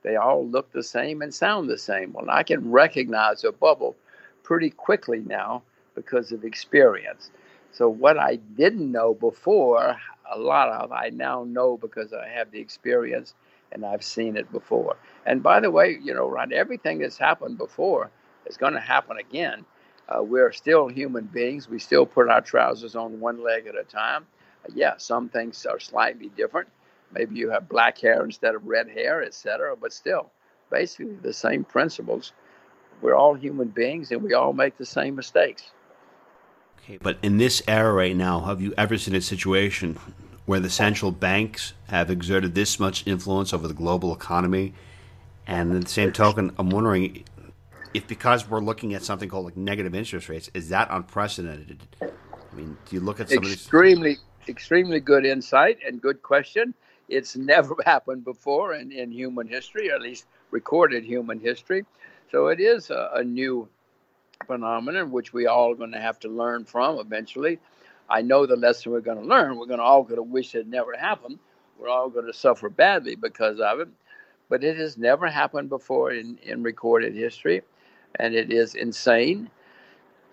They 0.02 0.16
all 0.16 0.47
look 0.47 0.71
the 0.73 0.83
same 0.83 1.23
and 1.23 1.33
sound 1.33 1.68
the 1.71 1.78
same. 1.78 2.12
Well, 2.12 2.30
I 2.30 2.42
can 2.42 2.71
recognize 2.71 3.44
a 3.44 3.52
bubble 3.52 3.97
pretty 4.42 4.71
quickly 4.71 5.21
now 5.21 5.62
because 5.94 6.33
of 6.33 6.44
experience. 6.44 7.30
So 7.73 7.88
what 7.88 8.18
I 8.18 8.37
didn't 8.37 8.90
know 8.92 9.14
before, 9.14 9.97
a 10.33 10.38
lot 10.38 10.68
of 10.68 10.92
I 10.92 11.11
now 11.11 11.44
know 11.44 11.76
because 11.76 12.12
I 12.12 12.28
have 12.28 12.50
the 12.50 12.61
experience 12.61 13.35
and 13.73 13.85
I've 13.85 14.04
seen 14.04 14.37
it 14.37 14.50
before. 14.52 14.97
And 15.26 15.42
by 15.42 15.61
the 15.61 15.71
way, 15.71 15.99
you 16.02 16.14
know, 16.14 16.28
Ron, 16.28 16.52
everything 16.52 16.99
that's 16.99 17.18
happened 17.18 17.59
before 17.59 18.11
is 18.47 18.56
going 18.56 18.75
to 18.75 18.80
happen 18.80 19.18
again. 19.18 19.64
Uh, 20.08 20.23
we're 20.23 20.52
still 20.52 20.88
human 20.88 21.25
beings. 21.25 21.68
We 21.68 21.78
still 21.78 22.06
put 22.06 22.28
our 22.28 22.40
trousers 22.40 22.94
on 22.94 23.20
one 23.20 23.42
leg 23.42 23.66
at 23.66 23.76
a 23.76 23.84
time. 23.84 24.26
Uh, 24.64 24.73
yeah, 24.75 24.94
some 24.99 25.28
things 25.28 25.64
are 25.66 25.80
slightly 25.80 26.28
different. 26.37 26.68
Maybe 27.12 27.37
you 27.37 27.50
have 27.50 27.68
black 27.68 27.99
hair 27.99 28.25
instead 28.25 28.54
of 28.54 28.66
red 28.66 28.88
hair, 28.88 29.23
etc. 29.23 29.76
But 29.76 29.92
still, 29.92 30.30
basically 30.70 31.16
the 31.23 31.32
same 31.32 31.64
principles. 31.64 32.32
We're 33.00 33.14
all 33.14 33.34
human 33.34 33.68
beings, 33.68 34.11
and 34.11 34.23
we 34.23 34.34
all 34.34 34.52
make 34.52 34.76
the 34.76 34.87
same 34.87 35.16
mistakes. 35.16 35.70
Okay, 36.78 36.99
but 36.99 37.18
in 37.23 37.38
this 37.38 37.62
era 37.66 37.92
right 37.92 38.16
now, 38.16 38.40
have 38.40 38.61
you 38.61 38.75
ever 38.76 38.99
seen 38.99 39.14
a 39.14 39.20
situation 39.20 39.99
where 40.46 40.61
the 40.61 40.70
central 40.70 41.11
banks 41.11 41.73
have 41.88 42.11
exerted 42.11 42.54
this 42.54 42.78
much 42.78 43.06
influence 43.06 43.52
over 43.52 43.66
the 43.66 43.75
global 43.75 44.14
economy? 44.14 44.75
And 45.46 45.75
at 45.75 45.82
the 45.82 45.90
same 45.90 46.12
token, 46.12 46.54
I'm 46.58 46.70
wondering 46.70 47.25
if 47.94 48.08
because 48.08 48.48
we're 48.48 48.60
looking 48.60 48.92
at 48.92 49.02
something 49.02 49.28
called 49.28 49.44
like 49.44 49.56
negative 49.56 49.94
interest 49.94 50.28
rates, 50.28 50.50
is 50.52 50.68
that 50.70 50.88
unprecedented? 50.90 51.80
I 52.02 52.56
mean, 52.56 52.76
do 52.86 52.96
you 52.96 53.00
look 53.00 53.20
at 53.20 53.28
some 53.28 53.38
of 53.38 53.44
these 53.44 53.54
extremely, 53.54 54.18
extremely 54.48 55.00
good 55.00 55.24
insight 55.24 55.78
and 55.86 56.02
good 56.02 56.20
question. 56.22 56.74
It's 57.08 57.36
never 57.36 57.76
happened 57.84 58.24
before 58.24 58.74
in, 58.74 58.90
in 58.90 59.12
human 59.12 59.46
history, 59.46 59.90
or 59.90 59.94
at 59.94 60.02
least 60.02 60.26
recorded 60.50 61.04
human 61.04 61.38
history. 61.38 61.84
So 62.32 62.48
it 62.48 62.58
is 62.60 62.90
a, 62.90 63.10
a 63.14 63.24
new 63.24 63.68
phenomenon 64.46 65.12
which 65.12 65.32
we 65.32 65.46
all 65.46 65.72
are 65.72 65.76
going 65.76 65.92
to 65.92 66.00
have 66.00 66.18
to 66.20 66.28
learn 66.28 66.64
from 66.64 66.98
eventually. 66.98 67.60
I 68.10 68.22
know 68.22 68.44
the 68.44 68.56
lesson 68.56 68.92
we're 68.92 69.00
going 69.00 69.20
to 69.20 69.26
learn. 69.26 69.56
We're 69.56 69.66
going 69.66 69.78
to 69.78 69.84
all 69.84 70.02
going 70.02 70.16
to 70.16 70.22
wish 70.22 70.54
it 70.56 70.66
never 70.66 70.96
happened. 70.96 71.38
We're 71.78 71.88
all 71.88 72.10
going 72.10 72.26
to 72.26 72.32
suffer 72.32 72.68
badly 72.68 73.14
because 73.14 73.60
of 73.60 73.80
it. 73.80 73.88
But 74.48 74.62
it 74.62 74.76
has 74.76 74.98
never 74.98 75.28
happened 75.28 75.68
before 75.68 76.12
in, 76.12 76.38
in 76.42 76.62
recorded 76.62 77.14
history 77.14 77.62
and 78.21 78.35
it 78.35 78.52
is 78.52 78.75
insane. 78.75 79.50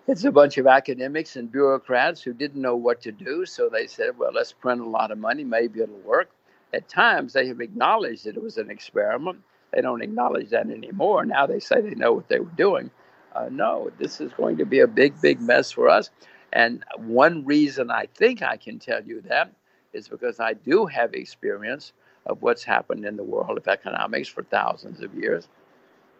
It's 0.08 0.24
a 0.24 0.32
bunch 0.32 0.58
of 0.58 0.66
academics 0.66 1.36
and 1.36 1.50
bureaucrats 1.50 2.22
who 2.22 2.32
didn't 2.32 2.60
know 2.60 2.76
what 2.76 3.00
to 3.02 3.12
do, 3.12 3.46
so 3.46 3.68
they 3.68 3.86
said, 3.86 4.18
well, 4.18 4.32
let's 4.32 4.52
print 4.52 4.80
a 4.80 4.88
lot 4.88 5.10
of 5.12 5.18
money, 5.18 5.44
maybe 5.44 5.80
it'll 5.80 5.94
work. 5.98 6.30
At 6.74 6.88
times, 6.88 7.32
they 7.32 7.46
have 7.46 7.60
acknowledged 7.60 8.24
that 8.24 8.36
it 8.36 8.42
was 8.42 8.58
an 8.58 8.70
experiment. 8.70 9.40
They 9.72 9.80
don't 9.80 10.02
acknowledge 10.02 10.50
that 10.50 10.68
anymore. 10.68 11.24
Now 11.24 11.46
they 11.46 11.60
say 11.60 11.80
they 11.80 11.94
know 11.94 12.12
what 12.14 12.28
they 12.28 12.40
were 12.40 12.50
doing. 12.56 12.90
Uh, 13.34 13.48
no, 13.50 13.90
this 13.98 14.20
is 14.20 14.32
going 14.32 14.56
to 14.58 14.66
be 14.66 14.80
a 14.80 14.86
big, 14.86 15.20
big 15.20 15.40
mess 15.40 15.70
for 15.70 15.88
us. 15.88 16.10
And 16.52 16.84
one 16.96 17.44
reason 17.44 17.90
I 17.90 18.06
think 18.14 18.42
I 18.42 18.56
can 18.56 18.78
tell 18.78 19.02
you 19.02 19.22
that 19.22 19.52
is 19.92 20.08
because 20.08 20.40
I 20.40 20.54
do 20.54 20.86
have 20.86 21.14
experience 21.14 21.92
of 22.26 22.42
what's 22.42 22.62
happened 22.64 23.04
in 23.04 23.16
the 23.16 23.24
world 23.24 23.56
of 23.56 23.68
economics 23.68 24.28
for 24.28 24.42
thousands 24.42 25.00
of 25.00 25.14
years 25.14 25.48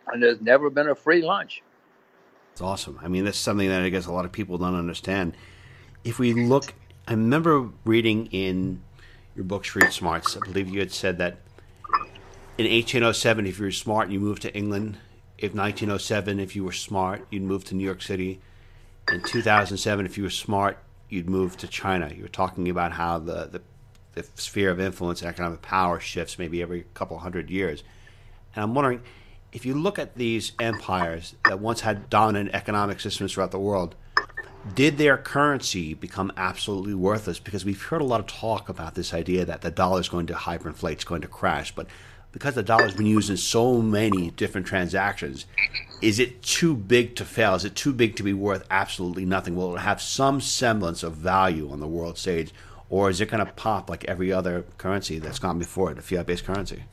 and 0.08 0.22
there's 0.22 0.40
never 0.40 0.70
been 0.70 0.88
a 0.88 0.94
free 0.94 1.22
lunch. 1.22 1.62
It's 2.52 2.60
awesome. 2.60 2.98
I 3.02 3.08
mean, 3.08 3.24
that's 3.24 3.38
something 3.38 3.68
that 3.68 3.82
I 3.82 3.88
guess 3.88 4.06
a 4.06 4.12
lot 4.12 4.24
of 4.24 4.32
people 4.32 4.58
don't 4.58 4.74
understand. 4.74 5.34
If 6.04 6.18
we 6.18 6.34
look, 6.34 6.74
I 7.08 7.12
remember 7.12 7.70
reading 7.84 8.26
in 8.26 8.82
your 9.34 9.44
book 9.44 9.64
Street 9.64 9.92
Smarts. 9.92 10.36
I 10.36 10.40
believe 10.40 10.68
you 10.68 10.80
had 10.80 10.92
said 10.92 11.18
that 11.18 11.38
in 12.58 12.66
1807, 12.66 13.46
if 13.46 13.58
you 13.58 13.64
were 13.64 13.70
smart, 13.70 14.10
you 14.10 14.20
moved 14.20 14.42
to 14.42 14.54
England. 14.54 14.98
If 15.38 15.54
1907, 15.54 16.38
if 16.38 16.54
you 16.54 16.64
were 16.64 16.72
smart, 16.72 17.26
you'd 17.30 17.42
move 17.42 17.64
to 17.64 17.74
New 17.74 17.84
York 17.84 18.02
City. 18.02 18.40
In 19.10 19.22
2007, 19.22 20.06
if 20.06 20.16
you 20.18 20.24
were 20.24 20.30
smart, 20.30 20.78
you'd 21.08 21.28
move 21.28 21.56
to 21.58 21.66
China. 21.66 22.12
You 22.14 22.22
were 22.22 22.28
talking 22.28 22.68
about 22.68 22.92
how 22.92 23.18
the, 23.18 23.46
the, 23.46 23.62
the 24.12 24.26
sphere 24.34 24.70
of 24.70 24.78
influence 24.78 25.22
and 25.22 25.28
economic 25.28 25.62
power 25.62 25.98
shifts 25.98 26.38
maybe 26.38 26.60
every 26.62 26.84
couple 26.94 27.18
hundred 27.18 27.50
years. 27.50 27.82
And 28.54 28.62
I'm 28.62 28.74
wondering, 28.74 29.02
if 29.52 29.66
you 29.66 29.74
look 29.74 29.98
at 29.98 30.14
these 30.14 30.52
empires 30.58 31.34
that 31.44 31.60
once 31.60 31.82
had 31.82 32.08
dominant 32.08 32.50
economic 32.54 33.00
systems 33.00 33.34
throughout 33.34 33.50
the 33.50 33.58
world, 33.58 33.94
did 34.74 34.96
their 34.96 35.18
currency 35.18 35.92
become 35.92 36.32
absolutely 36.36 36.94
worthless? 36.94 37.38
Because 37.38 37.64
we've 37.64 37.82
heard 37.82 38.00
a 38.00 38.04
lot 38.04 38.20
of 38.20 38.26
talk 38.26 38.68
about 38.68 38.94
this 38.94 39.12
idea 39.12 39.44
that 39.44 39.60
the 39.60 39.70
dollar 39.70 40.00
is 40.00 40.08
going 40.08 40.26
to 40.26 40.34
hyperinflate, 40.34 40.92
it's 40.92 41.04
going 41.04 41.20
to 41.20 41.28
crash. 41.28 41.74
But 41.74 41.86
because 42.30 42.54
the 42.54 42.62
dollar 42.62 42.84
has 42.84 42.94
been 42.94 43.06
used 43.06 43.28
in 43.28 43.36
so 43.36 43.82
many 43.82 44.30
different 44.30 44.66
transactions, 44.66 45.44
is 46.00 46.18
it 46.18 46.42
too 46.42 46.74
big 46.74 47.14
to 47.16 47.24
fail? 47.24 47.54
Is 47.54 47.66
it 47.66 47.74
too 47.74 47.92
big 47.92 48.16
to 48.16 48.22
be 48.22 48.32
worth 48.32 48.64
absolutely 48.70 49.26
nothing? 49.26 49.54
Will 49.54 49.76
it 49.76 49.80
have 49.80 50.00
some 50.00 50.40
semblance 50.40 51.02
of 51.02 51.14
value 51.14 51.70
on 51.70 51.80
the 51.80 51.88
world 51.88 52.16
stage? 52.16 52.52
Or 52.88 53.10
is 53.10 53.20
it 53.20 53.30
going 53.30 53.44
to 53.44 53.52
pop 53.52 53.90
like 53.90 54.04
every 54.06 54.32
other 54.32 54.64
currency 54.78 55.18
that's 55.18 55.38
gone 55.38 55.58
before 55.58 55.90
it, 55.90 55.98
a 55.98 56.02
fiat 56.02 56.26
based 56.26 56.44
currency? 56.44 56.84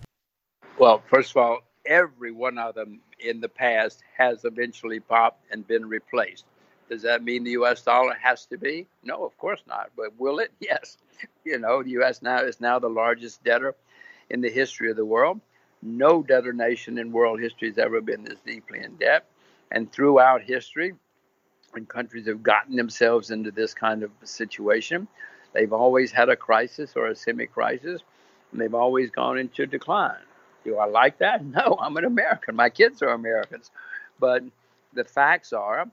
Well, 0.77 1.03
first 1.09 1.31
of 1.31 1.37
all, 1.37 1.59
every 1.89 2.31
one 2.31 2.57
of 2.59 2.75
them 2.75 3.01
in 3.19 3.41
the 3.41 3.49
past 3.49 4.01
has 4.15 4.45
eventually 4.45 4.99
popped 4.99 5.43
and 5.51 5.67
been 5.67 5.89
replaced. 5.89 6.45
Does 6.89 7.01
that 7.01 7.23
mean 7.23 7.43
the 7.43 7.51
U.S. 7.51 7.81
dollar 7.81 8.15
has 8.21 8.45
to 8.47 8.57
be? 8.57 8.87
No, 9.03 9.25
of 9.25 9.37
course 9.37 9.61
not. 9.67 9.89
But 9.97 10.17
will 10.17 10.39
it? 10.39 10.51
Yes. 10.61 10.97
You 11.43 11.59
know, 11.59 11.83
the 11.83 11.89
U.S. 11.91 12.21
now 12.21 12.43
is 12.43 12.61
now 12.61 12.79
the 12.79 12.89
largest 12.89 13.43
debtor 13.43 13.75
in 14.29 14.39
the 14.39 14.49
history 14.49 14.89
of 14.89 14.95
the 14.95 15.03
world. 15.03 15.41
No 15.81 16.23
debtor 16.23 16.53
nation 16.53 16.97
in 16.97 17.11
world 17.11 17.41
history 17.41 17.67
has 17.67 17.77
ever 17.77 17.99
been 17.99 18.23
this 18.23 18.39
deeply 18.45 18.79
in 18.79 18.95
debt. 18.95 19.25
And 19.71 19.91
throughout 19.91 20.43
history, 20.43 20.93
when 21.71 21.85
countries 21.85 22.27
have 22.27 22.43
gotten 22.43 22.75
themselves 22.75 23.31
into 23.31 23.51
this 23.51 23.73
kind 23.73 24.03
of 24.03 24.11
situation, 24.23 25.07
they've 25.53 25.73
always 25.73 26.11
had 26.11 26.29
a 26.29 26.35
crisis 26.35 26.93
or 26.95 27.07
a 27.07 27.15
semi 27.15 27.47
crisis, 27.47 28.01
and 28.51 28.61
they've 28.61 28.73
always 28.73 29.09
gone 29.09 29.37
into 29.37 29.65
decline. 29.65 30.17
Do 30.69 30.77
I 30.77 30.85
like 30.85 31.17
that? 31.17 31.43
No, 31.59 31.77
I'm 31.81 31.97
an 31.97 32.05
American. 32.05 32.55
My 32.55 32.69
kids 32.69 33.01
are 33.01 33.09
Americans. 33.09 33.71
But 34.19 34.43
the 34.93 35.03
facts 35.03 35.51
are 35.51 35.85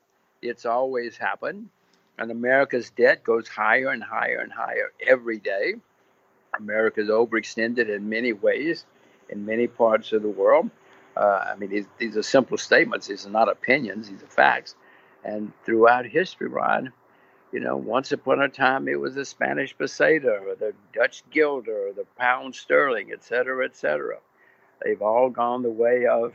it's 0.43 0.67
always 0.67 1.17
happened. 1.17 1.71
And 2.19 2.31
America's 2.31 2.91
debt 2.91 3.25
goes 3.25 3.49
higher 3.49 3.89
and 3.89 4.03
higher 4.03 4.39
and 4.39 4.53
higher 4.53 4.93
every 5.07 5.39
day. 5.39 5.75
America 6.59 7.01
is 7.01 7.09
overextended 7.09 7.89
in 7.95 8.09
many 8.09 8.33
ways 8.33 8.85
in 9.29 9.45
many 9.45 9.67
parts 9.67 10.13
of 10.13 10.23
the 10.23 10.29
world. 10.29 10.71
Uh, 11.17 11.53
I 11.53 11.57
mean, 11.57 11.71
these, 11.71 11.87
these 11.99 12.17
are 12.17 12.23
simple 12.23 12.59
statements. 12.59 13.07
These 13.07 13.27
are 13.27 13.31
not 13.31 13.49
opinions. 13.49 14.09
These 14.09 14.23
are 14.23 14.27
facts. 14.27 14.75
And 15.25 15.53
throughout 15.65 16.07
history, 16.07 16.49
Ron, 16.49 16.93
you 17.53 17.61
know, 17.61 17.77
once 17.77 18.13
upon 18.13 18.41
a 18.43 18.49
time 18.49 18.89
it 18.89 19.01
was 19.01 19.15
the 19.15 19.25
Spanish 19.25 19.77
peseta 19.77 20.41
or 20.43 20.55
the 20.55 20.75
Dutch 20.93 21.23
guilder 21.31 21.89
or 21.89 21.93
the 21.93 22.07
pound 22.19 22.55
sterling, 22.55 23.11
et 23.13 23.25
cetera, 23.25 23.65
et 23.65 23.77
cetera. 23.77 24.19
They've 24.85 25.01
all 25.03 25.31
gone 25.31 25.63
the 25.63 25.71
way 25.71 26.07
of, 26.07 26.33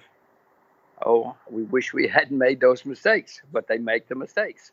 oh, 1.05 1.35
we 1.49 1.63
wish 1.63 1.93
we 1.93 2.07
hadn't 2.07 2.37
made 2.37 2.59
those 2.59 2.85
mistakes, 2.85 3.41
but 3.51 3.67
they 3.67 3.77
make 3.77 4.07
the 4.07 4.15
mistakes. 4.15 4.71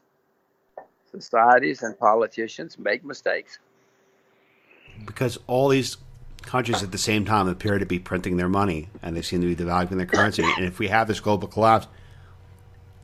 Societies 1.11 1.83
and 1.83 1.99
politicians 1.99 2.79
make 2.79 3.05
mistakes. 3.05 3.59
Because 5.07 5.39
all 5.47 5.69
these 5.69 5.97
countries 6.43 6.83
at 6.83 6.93
the 6.93 6.99
same 6.99 7.25
time 7.25 7.47
appear 7.47 7.79
to 7.79 7.87
be 7.87 7.99
printing 7.99 8.37
their 8.37 8.49
money 8.49 8.89
and 9.03 9.17
they 9.17 9.23
seem 9.23 9.41
to 9.41 9.55
be 9.55 9.57
devaluing 9.57 9.97
their 9.97 10.07
currency. 10.07 10.43
And 10.43 10.65
if 10.65 10.79
we 10.79 10.89
have 10.89 11.09
this 11.09 11.21
global 11.21 11.49
collapse, 11.49 11.87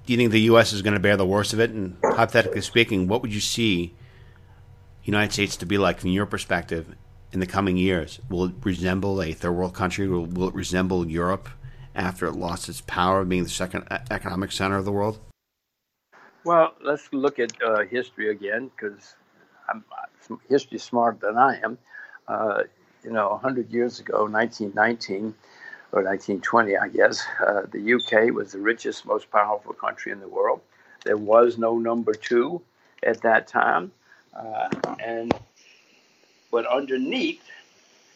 do 0.07 0.13
you 0.13 0.17
think 0.17 0.33
the 0.33 0.41
U.S. 0.43 0.73
is 0.73 0.83
going 0.83 0.95
to 0.95 1.01
bear 1.01 1.17
the 1.17 1.27
worst 1.27 1.53
of 1.53 1.61
it? 1.61 1.71
And 1.71 1.97
hypothetically 2.03 2.61
speaking, 2.61 3.09
what 3.09 3.23
would 3.23 3.33
you 3.33 3.41
see 3.41 3.95
United 5.05 5.33
States 5.33 5.57
to 5.59 5.67
be 5.67 5.79
like 5.79 6.01
from 6.01 6.11
your 6.11 6.27
perspective 6.27 6.95
in 7.35 7.41
the 7.41 7.47
coming 7.47 7.77
years? 7.77 8.21
Will 8.31 8.45
it 8.45 8.55
resemble 8.63 9.21
a 9.21 9.33
third 9.33 9.53
world 9.53 9.75
country? 9.75 10.09
Will, 10.09 10.25
will 10.25 10.49
it 10.49 10.55
resemble 10.55 11.07
Europe 11.07 11.49
after 11.95 12.27
it 12.27 12.33
lost 12.33 12.69
its 12.69 12.81
power 12.81 13.21
of 13.21 13.29
being 13.29 13.43
the 13.43 13.51
second 13.51 13.85
economic 14.11 14.53
center 14.53 14.77
of 14.77 14.85
the 14.85 14.93
world? 14.93 15.19
Well, 16.45 16.75
let's 16.83 17.13
look 17.13 17.39
at 17.39 17.53
uh, 17.63 17.83
history 17.83 18.31
again 18.31 18.71
because 18.71 19.17
I'm 19.69 19.85
history 20.49 20.79
smarter 20.79 21.19
than 21.21 21.37
I 21.37 21.61
am. 21.63 21.79
Uh, 22.29 22.63
you 23.03 23.11
know, 23.11 23.31
100 23.31 23.71
years 23.71 24.01
ago, 24.01 24.27
1919, 24.27 25.35
or 25.93 26.03
1920, 26.03 26.77
I 26.77 26.89
guess, 26.89 27.23
uh, 27.47 27.63
the 27.71 27.95
UK 27.95 28.33
was 28.33 28.53
the 28.53 28.59
richest, 28.61 29.05
most 29.07 29.31
powerful 29.31 29.73
country 29.73 30.13
in 30.13 30.21
the 30.21 30.29
world. 30.29 30.61
There 31.05 31.17
was 31.17 31.59
no 31.59 31.79
number 31.79 32.15
two 32.15 32.63
at 33.03 33.23
that 33.23 33.47
time. 33.47 33.93
Uh, 34.35 34.69
and 35.05 35.33
but 36.55 36.67
underneath, 36.67 37.43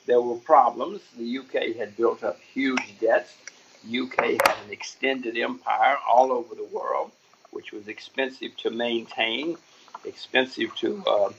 there 0.06 0.20
were 0.20 0.36
problems. 0.36 1.00
The 1.18 1.38
UK 1.38 1.74
had 1.76 1.96
built 1.96 2.22
up 2.22 2.38
huge 2.40 2.94
debts. 3.00 3.34
UK 3.84 4.16
had 4.46 4.56
an 4.64 4.70
extended 4.70 5.36
empire 5.36 5.96
all 6.08 6.30
over 6.30 6.54
the 6.54 6.68
world, 6.72 7.10
which 7.50 7.72
was 7.72 7.88
expensive 7.88 8.56
to 8.58 8.70
maintain, 8.70 9.56
expensive 10.04 10.72
to 10.76 11.02
uh, 11.04 11.32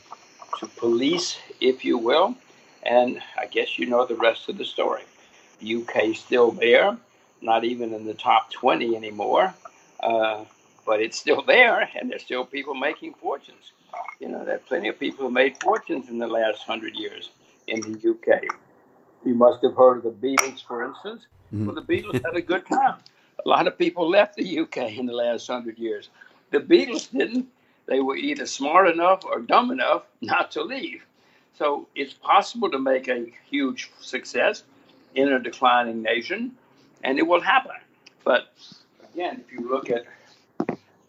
to 0.60 0.68
police, 0.76 1.38
if 1.62 1.86
you 1.86 1.98
will. 1.98 2.36
And 2.84 3.22
I 3.38 3.46
guess 3.46 3.80
you 3.80 3.86
know 3.86 4.06
the 4.06 4.16
rest 4.16 4.50
of 4.50 4.58
the 4.58 4.66
story. 4.66 5.04
UK 5.64 6.18
still 6.18 6.52
there, 6.52 6.98
not 7.42 7.64
even 7.64 7.94
in 7.94 8.06
the 8.06 8.14
top 8.14 8.52
20 8.52 8.98
anymore, 8.98 9.54
uh, 10.02 10.44
but 10.86 11.02
it's 11.02 11.18
still 11.18 11.42
there, 11.48 11.90
and 12.00 12.10
there's 12.10 12.24
still 12.24 12.46
people 12.46 12.74
making 12.74 13.14
fortunes. 13.16 13.72
You 14.20 14.30
know, 14.30 14.44
there 14.46 14.56
are 14.56 14.60
plenty 14.60 14.90
of 14.90 15.00
people 15.00 15.26
who 15.26 15.32
made 15.32 15.58
fortunes 15.62 16.10
in 16.10 16.20
the 16.20 16.28
last 16.28 16.64
hundred 16.64 16.96
years 16.96 17.30
in 17.68 17.82
the 17.82 18.10
UK. 18.12 18.44
You 19.26 19.36
must 19.36 19.62
have 19.64 19.76
heard 19.76 19.98
of 19.98 20.04
the 20.04 20.28
Beatles, 20.28 20.66
for 20.66 20.84
instance. 20.84 21.28
Mm-hmm. 21.54 21.66
Well, 21.66 21.76
the 21.76 21.82
Beatles 21.82 22.24
had 22.24 22.36
a 22.36 22.42
good 22.42 22.66
time. 22.66 23.00
A 23.46 23.50
lot 23.50 23.68
of 23.68 23.78
people 23.78 24.10
left 24.10 24.36
the 24.36 24.60
UK 24.60 24.98
in 24.98 25.06
the 25.06 25.14
last 25.14 25.48
hundred 25.48 25.78
years. 25.78 26.10
The 26.52 26.60
Beatles 26.60 27.12
didn't. 27.12 27.48
They 27.86 28.02
were 28.02 28.16
either 28.16 28.46
smart 28.46 28.88
enough 28.90 29.26
or 29.26 29.40
dumb 29.40 29.72
enough 29.72 30.04
not 30.22 30.52
to 30.52 30.62
leave. 30.62 31.04
So 31.58 31.88
it's 31.96 32.14
possible 32.14 32.70
to 32.72 32.80
make 32.80 33.08
a 33.08 33.32
huge 33.50 33.92
success 34.00 34.64
in 35.16 35.34
a 35.34 35.40
declining 35.40 36.02
nation, 36.02 36.56
and 37.04 37.18
it 37.18 37.28
will 37.28 37.42
happen. 37.42 37.76
But 38.24 38.54
again, 39.14 39.44
if 39.46 39.52
you 39.52 39.68
look 39.68 39.90
at 39.90 40.06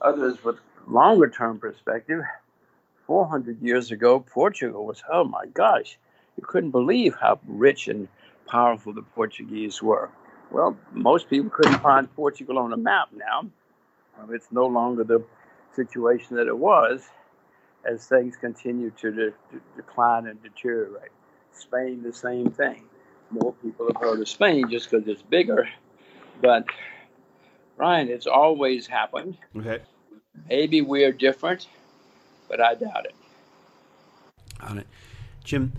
others 0.02 0.42
with 0.44 0.56
longer 0.86 1.28
term 1.28 1.58
perspective, 1.58 2.22
400 3.06 3.60
years 3.60 3.90
ago, 3.90 4.20
Portugal 4.20 4.86
was, 4.86 5.02
oh 5.10 5.24
my 5.24 5.46
gosh, 5.46 5.98
you 6.36 6.44
couldn't 6.46 6.70
believe 6.70 7.14
how 7.20 7.40
rich 7.46 7.88
and 7.88 8.08
powerful 8.46 8.92
the 8.92 9.02
Portuguese 9.02 9.82
were. 9.82 10.10
Well, 10.50 10.76
most 10.92 11.28
people 11.28 11.50
couldn't 11.50 11.80
find 11.80 12.12
Portugal 12.14 12.58
on 12.58 12.72
a 12.72 12.76
map 12.76 13.08
now. 13.14 13.46
It's 14.30 14.48
no 14.52 14.66
longer 14.66 15.04
the 15.04 15.24
situation 15.74 16.36
that 16.36 16.46
it 16.46 16.56
was 16.56 17.02
as 17.84 18.06
things 18.06 18.36
continue 18.36 18.90
to 18.90 19.10
de- 19.10 19.30
de- 19.30 19.34
decline 19.76 20.26
and 20.26 20.42
deteriorate. 20.42 21.10
Spain, 21.52 22.02
the 22.02 22.12
same 22.12 22.50
thing. 22.50 22.84
More 23.30 23.54
people 23.62 23.86
have 23.86 24.00
heard 24.00 24.20
of 24.20 24.28
Spain 24.28 24.68
just 24.70 24.90
because 24.90 25.06
it's 25.08 25.22
bigger. 25.22 25.68
But, 26.42 26.66
Ryan, 27.80 28.08
it's 28.10 28.26
always 28.26 28.86
happened. 28.86 29.38
Okay. 29.56 29.78
Maybe 30.50 30.82
we're 30.82 31.12
different, 31.12 31.66
but 32.46 32.60
I 32.60 32.74
doubt 32.74 33.06
it. 33.06 33.14
On 34.60 34.78
it. 34.78 34.86
Jim, 35.44 35.72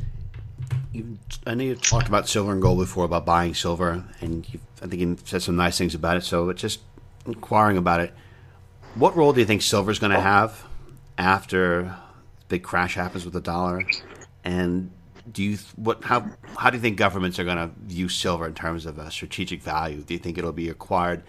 you, 0.91 1.19
I 1.45 1.53
know 1.53 1.63
you've 1.63 1.81
talked 1.83 2.07
about 2.07 2.27
silver 2.27 2.51
and 2.53 2.59
gold 2.61 2.79
before, 2.79 3.05
about 3.05 3.23
buying 3.23 3.53
silver, 3.53 4.03
and 4.19 4.47
I 4.81 4.87
think 4.87 4.99
you 4.99 5.15
said 5.25 5.43
some 5.43 5.55
nice 5.55 5.77
things 5.77 5.93
about 5.93 6.17
it. 6.17 6.23
So, 6.23 6.51
just 6.53 6.79
inquiring 7.27 7.77
about 7.77 7.99
it, 7.99 8.13
what 8.95 9.15
role 9.15 9.31
do 9.31 9.39
you 9.39 9.45
think 9.45 9.61
silver 9.61 9.91
is 9.91 9.99
going 9.99 10.11
to 10.11 10.19
have 10.19 10.63
after 11.19 11.83
the 11.83 12.45
big 12.47 12.63
crash 12.63 12.95
happens 12.95 13.25
with 13.25 13.35
the 13.35 13.41
dollar? 13.41 13.83
And 14.43 14.89
do 15.31 15.43
you 15.43 15.59
what 15.75 16.03
how 16.03 16.31
how 16.57 16.71
do 16.71 16.77
you 16.77 16.81
think 16.81 16.97
governments 16.97 17.37
are 17.37 17.43
going 17.43 17.57
to 17.57 17.69
view 17.83 18.09
silver 18.09 18.47
in 18.47 18.55
terms 18.55 18.87
of 18.87 18.97
a 18.97 19.11
strategic 19.11 19.61
value? 19.61 20.01
Do 20.01 20.15
you 20.15 20.19
think 20.19 20.39
it'll 20.39 20.51
be 20.51 20.67
acquired 20.67 21.21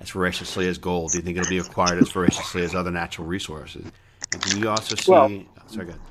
as 0.00 0.10
voraciously 0.10 0.68
as 0.68 0.78
gold? 0.78 1.12
Do 1.12 1.18
you 1.18 1.24
think 1.24 1.38
it'll 1.38 1.48
be 1.48 1.58
acquired 1.58 2.00
as 2.02 2.10
voraciously 2.10 2.62
as 2.62 2.74
other 2.74 2.90
natural 2.90 3.26
resources? 3.26 3.86
And 4.32 4.42
can 4.42 4.58
you 4.60 4.68
also 4.68 4.96
see? 4.96 5.10
Well, 5.10 5.30
oh, 5.32 5.62
sorry, 5.66 5.86
go 5.86 5.90
ahead. 5.92 6.02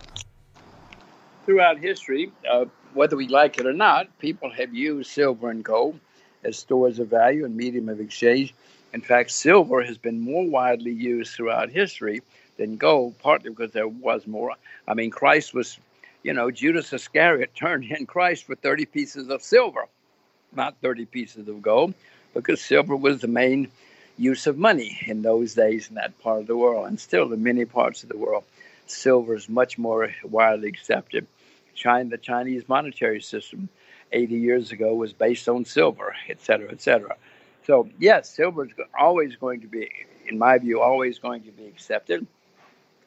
Throughout 1.46 1.78
history, 1.80 2.32
uh, 2.50 2.66
whether 2.94 3.16
we 3.16 3.28
like 3.28 3.58
it 3.60 3.66
or 3.66 3.74
not, 3.74 4.08
people 4.20 4.52
have 4.52 4.74
used 4.74 5.12
silver 5.12 5.50
and 5.50 5.64
gold 5.64 6.00
as 6.44 6.58
stores 6.58 7.00
of 7.00 7.08
value 7.08 7.46
and 7.46 7.56
medium 7.56 7.90
of 7.90 8.00
exchange 8.00 8.54
in 8.94 9.02
fact, 9.02 9.32
silver 9.32 9.84
has 9.84 9.98
been 9.98 10.20
more 10.20 10.48
widely 10.50 10.92
used 10.92 11.36
throughout 11.36 11.70
history 11.70 12.22
than 12.58 12.78
gold, 12.78 13.18
partly 13.20 13.50
because 13.50 13.72
there 13.72 13.88
was 13.88 14.26
more. 14.26 14.54
I 14.88 14.94
mean, 14.94 15.12
Christ 15.12 15.54
was, 15.54 15.78
you 16.24 16.34
know, 16.34 16.50
Judas 16.50 16.94
Iscariot 16.94 17.54
turned 17.54 17.84
in 17.84 18.06
Christ 18.06 18.46
for 18.46 18.56
30 18.56 18.86
pieces 18.86 19.30
of 19.30 19.44
silver, 19.44 19.88
not 20.56 20.78
30 20.82 21.06
pieces 21.06 21.48
of 21.48 21.62
gold, 21.62 21.94
because 22.34 22.62
silver 22.62 22.96
was 22.96 23.22
the 23.22 23.28
main 23.28 23.70
use 24.18 24.48
of 24.48 24.58
money 24.58 25.00
in 25.06 25.22
those 25.22 25.54
days 25.54 25.90
in 25.90 25.96
that 25.96 26.20
part 26.20 26.42
of 26.42 26.48
the 26.48 26.58
world, 26.58 26.88
and 26.88 27.00
still 27.00 27.32
in 27.32 27.44
many 27.44 27.66
parts 27.66 28.04
of 28.04 28.10
the 28.10 28.18
world. 28.18 28.44
Silver 28.88 29.36
is 29.36 29.50
much 29.50 29.78
more 29.78 30.14
widely 30.24 30.70
accepted. 30.70 31.28
China, 31.76 32.10
the 32.10 32.18
Chinese 32.18 32.68
monetary 32.68 33.22
system 33.22 33.70
80 34.12 34.36
years 34.36 34.72
ago 34.72 34.96
was 34.96 35.14
based 35.14 35.48
on 35.48 35.66
silver, 35.66 36.16
et 36.30 36.42
cetera, 36.42 36.72
et 36.72 36.82
cetera. 36.82 37.16
So 37.66 37.90
yes, 38.00 38.30
silver 38.30 38.66
is 38.66 38.72
always 38.98 39.36
going 39.36 39.62
to 39.62 39.68
be, 39.68 39.90
in 40.28 40.38
my 40.38 40.58
view, 40.58 40.82
always 40.82 41.20
going 41.20 41.44
to 41.44 41.52
be 41.52 41.66
accepted. 41.68 42.26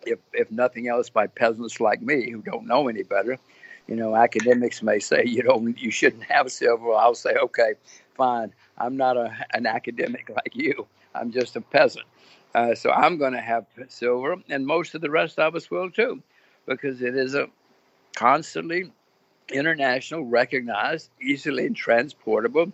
If 0.06 0.18
if 0.32 0.50
nothing 0.50 0.88
else, 0.88 1.10
by 1.10 1.26
peasants 1.26 1.80
like 1.80 2.00
me 2.02 2.30
who 2.30 2.42
don't 2.42 2.66
know 2.66 2.88
any 2.88 3.02
better. 3.02 3.38
You 3.86 3.96
know, 3.96 4.14
academics 4.14 4.82
may 4.82 4.98
say 5.00 5.24
you 5.26 5.42
don't, 5.42 5.76
you 5.80 5.90
shouldn't 5.90 6.24
have 6.24 6.52
silver. 6.52 6.92
I'll 6.92 7.14
say, 7.14 7.34
okay, 7.34 7.74
fine. 8.14 8.52
I'm 8.78 8.96
not 8.96 9.16
a, 9.16 9.34
an 9.52 9.66
academic 9.66 10.28
like 10.34 10.54
you. 10.54 10.86
I'm 11.14 11.30
just 11.32 11.56
a 11.56 11.60
peasant. 11.60 12.06
Uh, 12.54 12.74
so 12.74 12.90
I'm 12.90 13.16
going 13.18 13.32
to 13.32 13.40
have 13.40 13.66
silver, 13.88 14.36
and 14.48 14.66
most 14.66 14.94
of 14.94 15.00
the 15.00 15.10
rest 15.10 15.38
of 15.38 15.54
us 15.54 15.70
will 15.70 15.90
too, 15.90 16.22
because 16.66 17.00
it 17.00 17.16
is 17.16 17.34
a 17.34 17.48
constantly 18.16 18.90
international, 19.52 20.24
recognized, 20.24 21.10
easily 21.20 21.70
transportable 21.70 22.72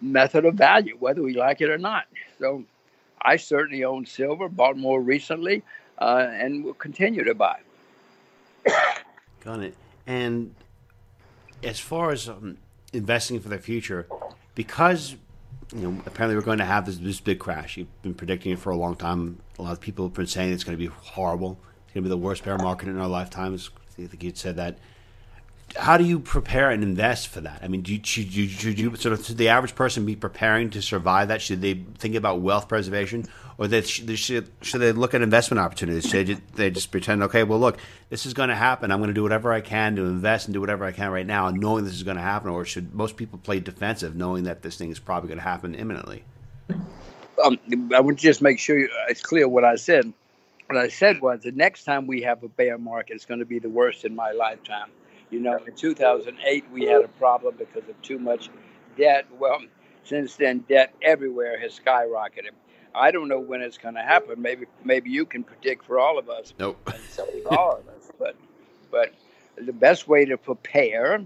method 0.00 0.44
of 0.44 0.54
value, 0.54 0.96
whether 0.98 1.22
we 1.22 1.34
like 1.34 1.60
it 1.60 1.70
or 1.70 1.78
not. 1.78 2.04
So 2.38 2.64
I 3.20 3.36
certainly 3.36 3.84
own 3.84 4.06
silver, 4.06 4.48
bought 4.48 4.76
more 4.76 5.00
recently, 5.00 5.62
uh, 5.98 6.28
and 6.30 6.64
will 6.64 6.74
continue 6.74 7.24
to 7.24 7.34
buy. 7.34 7.58
Got 9.44 9.60
it. 9.60 9.74
And 10.06 10.54
as 11.62 11.80
far 11.80 12.10
as 12.10 12.28
um, 12.28 12.58
investing 12.92 13.40
for 13.40 13.48
the 13.48 13.58
future, 13.58 14.06
because 14.54 15.16
you 15.74 15.82
know 15.82 16.02
apparently 16.06 16.36
we're 16.36 16.42
going 16.42 16.58
to 16.58 16.64
have 16.64 16.86
this, 16.86 16.98
this 16.98 17.20
big 17.20 17.38
crash. 17.38 17.76
You've 17.76 18.02
been 18.02 18.14
predicting 18.14 18.52
it 18.52 18.58
for 18.58 18.70
a 18.70 18.76
long 18.76 18.96
time. 18.96 19.38
A 19.58 19.62
lot 19.62 19.72
of 19.72 19.80
people 19.80 20.06
have 20.06 20.14
been 20.14 20.26
saying 20.26 20.52
it's 20.52 20.64
going 20.64 20.76
to 20.76 20.82
be 20.82 20.92
horrible. 20.92 21.58
It's 21.84 21.94
going 21.94 22.04
to 22.04 22.08
be 22.08 22.10
the 22.10 22.16
worst 22.16 22.44
bear 22.44 22.58
market 22.58 22.88
in 22.88 22.98
our 22.98 23.08
lifetimes. 23.08 23.70
I 23.98 24.06
think 24.06 24.22
you'd 24.22 24.38
said 24.38 24.56
that 24.56 24.78
how 25.76 25.96
do 25.96 26.04
you 26.04 26.18
prepare 26.18 26.70
and 26.70 26.82
invest 26.82 27.28
for 27.28 27.40
that? 27.42 27.60
I 27.62 27.68
mean, 27.68 27.82
do 27.82 27.92
you, 27.92 28.00
should, 28.02 28.34
you, 28.34 28.48
should 28.48 28.78
you 28.78 28.94
sort 28.96 29.12
of 29.12 29.24
should 29.24 29.36
the 29.36 29.48
average 29.48 29.74
person 29.74 30.06
be 30.06 30.16
preparing 30.16 30.70
to 30.70 30.82
survive 30.82 31.28
that? 31.28 31.42
Should 31.42 31.60
they 31.60 31.74
think 31.74 32.14
about 32.14 32.40
wealth 32.40 32.68
preservation, 32.68 33.26
or 33.58 33.68
should, 33.68 34.18
should, 34.18 34.50
should 34.62 34.80
they 34.80 34.92
look 34.92 35.14
at 35.14 35.20
investment 35.20 35.60
opportunities? 35.60 36.04
Should 36.04 36.12
they 36.12 36.24
just, 36.24 36.54
they 36.54 36.70
just 36.70 36.90
pretend, 36.90 37.22
okay, 37.24 37.44
well, 37.44 37.58
look, 37.58 37.78
this 38.08 38.24
is 38.24 38.34
going 38.34 38.48
to 38.48 38.54
happen. 38.54 38.90
I'm 38.90 38.98
going 38.98 39.08
to 39.08 39.14
do 39.14 39.22
whatever 39.22 39.52
I 39.52 39.60
can 39.60 39.96
to 39.96 40.02
invest 40.04 40.46
and 40.46 40.54
do 40.54 40.60
whatever 40.60 40.84
I 40.84 40.92
can 40.92 41.10
right 41.10 41.26
now, 41.26 41.50
knowing 41.50 41.84
this 41.84 41.94
is 41.94 42.02
going 42.02 42.16
to 42.16 42.22
happen. 42.22 42.50
Or 42.50 42.64
should 42.64 42.94
most 42.94 43.16
people 43.16 43.38
play 43.38 43.60
defensive, 43.60 44.16
knowing 44.16 44.44
that 44.44 44.62
this 44.62 44.76
thing 44.76 44.90
is 44.90 44.98
probably 44.98 45.28
going 45.28 45.38
to 45.38 45.44
happen 45.44 45.74
imminently? 45.74 46.24
Um, 47.44 47.58
I 47.94 48.00
would 48.00 48.16
just 48.16 48.40
make 48.42 48.58
sure 48.58 48.88
it's 49.08 49.22
clear 49.22 49.46
what 49.48 49.64
I 49.64 49.76
said. 49.76 50.12
What 50.66 50.78
I 50.78 50.88
said 50.88 51.20
was 51.20 51.42
the 51.42 51.52
next 51.52 51.84
time 51.84 52.06
we 52.06 52.22
have 52.22 52.42
a 52.42 52.48
bear 52.48 52.78
market, 52.78 53.14
it's 53.14 53.24
going 53.24 53.40
to 53.40 53.46
be 53.46 53.58
the 53.58 53.70
worst 53.70 54.04
in 54.04 54.14
my 54.14 54.32
lifetime 54.32 54.90
you 55.30 55.40
know, 55.40 55.58
in 55.66 55.74
2008, 55.74 56.64
we 56.72 56.84
had 56.84 57.04
a 57.04 57.08
problem 57.08 57.54
because 57.58 57.88
of 57.88 58.00
too 58.02 58.18
much 58.18 58.50
debt. 58.96 59.26
Well, 59.38 59.60
since 60.04 60.36
then, 60.36 60.64
debt 60.68 60.94
everywhere 61.02 61.58
has 61.60 61.78
skyrocketed. 61.78 62.52
I 62.94 63.10
don't 63.10 63.28
know 63.28 63.38
when 63.38 63.60
it's 63.60 63.78
going 63.78 63.94
to 63.94 64.02
happen. 64.02 64.40
Maybe, 64.40 64.66
maybe 64.84 65.10
you 65.10 65.26
can 65.26 65.44
predict 65.44 65.84
for 65.84 65.98
all 65.98 66.18
of 66.18 66.30
us. 66.30 66.54
Nope. 66.58 66.90
all 67.50 67.76
of 67.76 67.88
us. 67.88 68.10
But, 68.18 68.36
but 68.90 69.12
the 69.56 69.72
best 69.72 70.08
way 70.08 70.24
to 70.24 70.38
prepare 70.38 71.22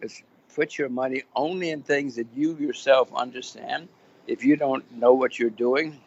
is 0.00 0.22
put 0.54 0.78
your 0.78 0.88
money 0.88 1.24
only 1.36 1.70
in 1.70 1.82
things 1.82 2.16
that 2.16 2.28
you 2.34 2.56
yourself 2.56 3.12
understand. 3.14 3.88
If 4.26 4.44
you 4.44 4.56
don't 4.56 4.90
know 4.92 5.12
what 5.12 5.38
you're 5.38 5.50
doing, 5.50 6.00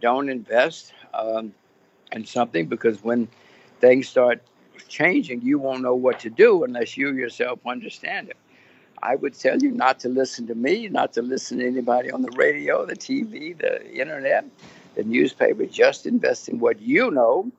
don't 0.00 0.28
invest 0.28 0.92
um, 1.12 1.52
in 2.12 2.24
something 2.24 2.66
because 2.66 3.02
when 3.02 3.28
things 3.80 4.08
start 4.08 4.42
changing, 4.88 5.42
you 5.42 5.58
won't 5.58 5.82
know 5.82 5.94
what 5.94 6.20
to 6.20 6.30
do 6.30 6.64
unless 6.64 6.96
you 6.96 7.12
yourself 7.12 7.60
understand 7.66 8.28
it. 8.28 8.36
I 9.02 9.16
would 9.16 9.34
tell 9.34 9.58
you 9.58 9.70
not 9.70 9.98
to 10.00 10.08
listen 10.08 10.46
to 10.48 10.54
me, 10.54 10.88
not 10.88 11.12
to 11.14 11.22
listen 11.22 11.58
to 11.58 11.66
anybody 11.66 12.10
on 12.10 12.22
the 12.22 12.30
radio, 12.36 12.84
the 12.84 12.96
TV, 12.96 13.56
the 13.56 13.90
internet, 13.92 14.44
the 14.94 15.04
newspaper. 15.04 15.64
Just 15.66 16.06
invest 16.06 16.48
in 16.48 16.58
what 16.58 16.80
you 16.80 17.10
know. 17.10 17.50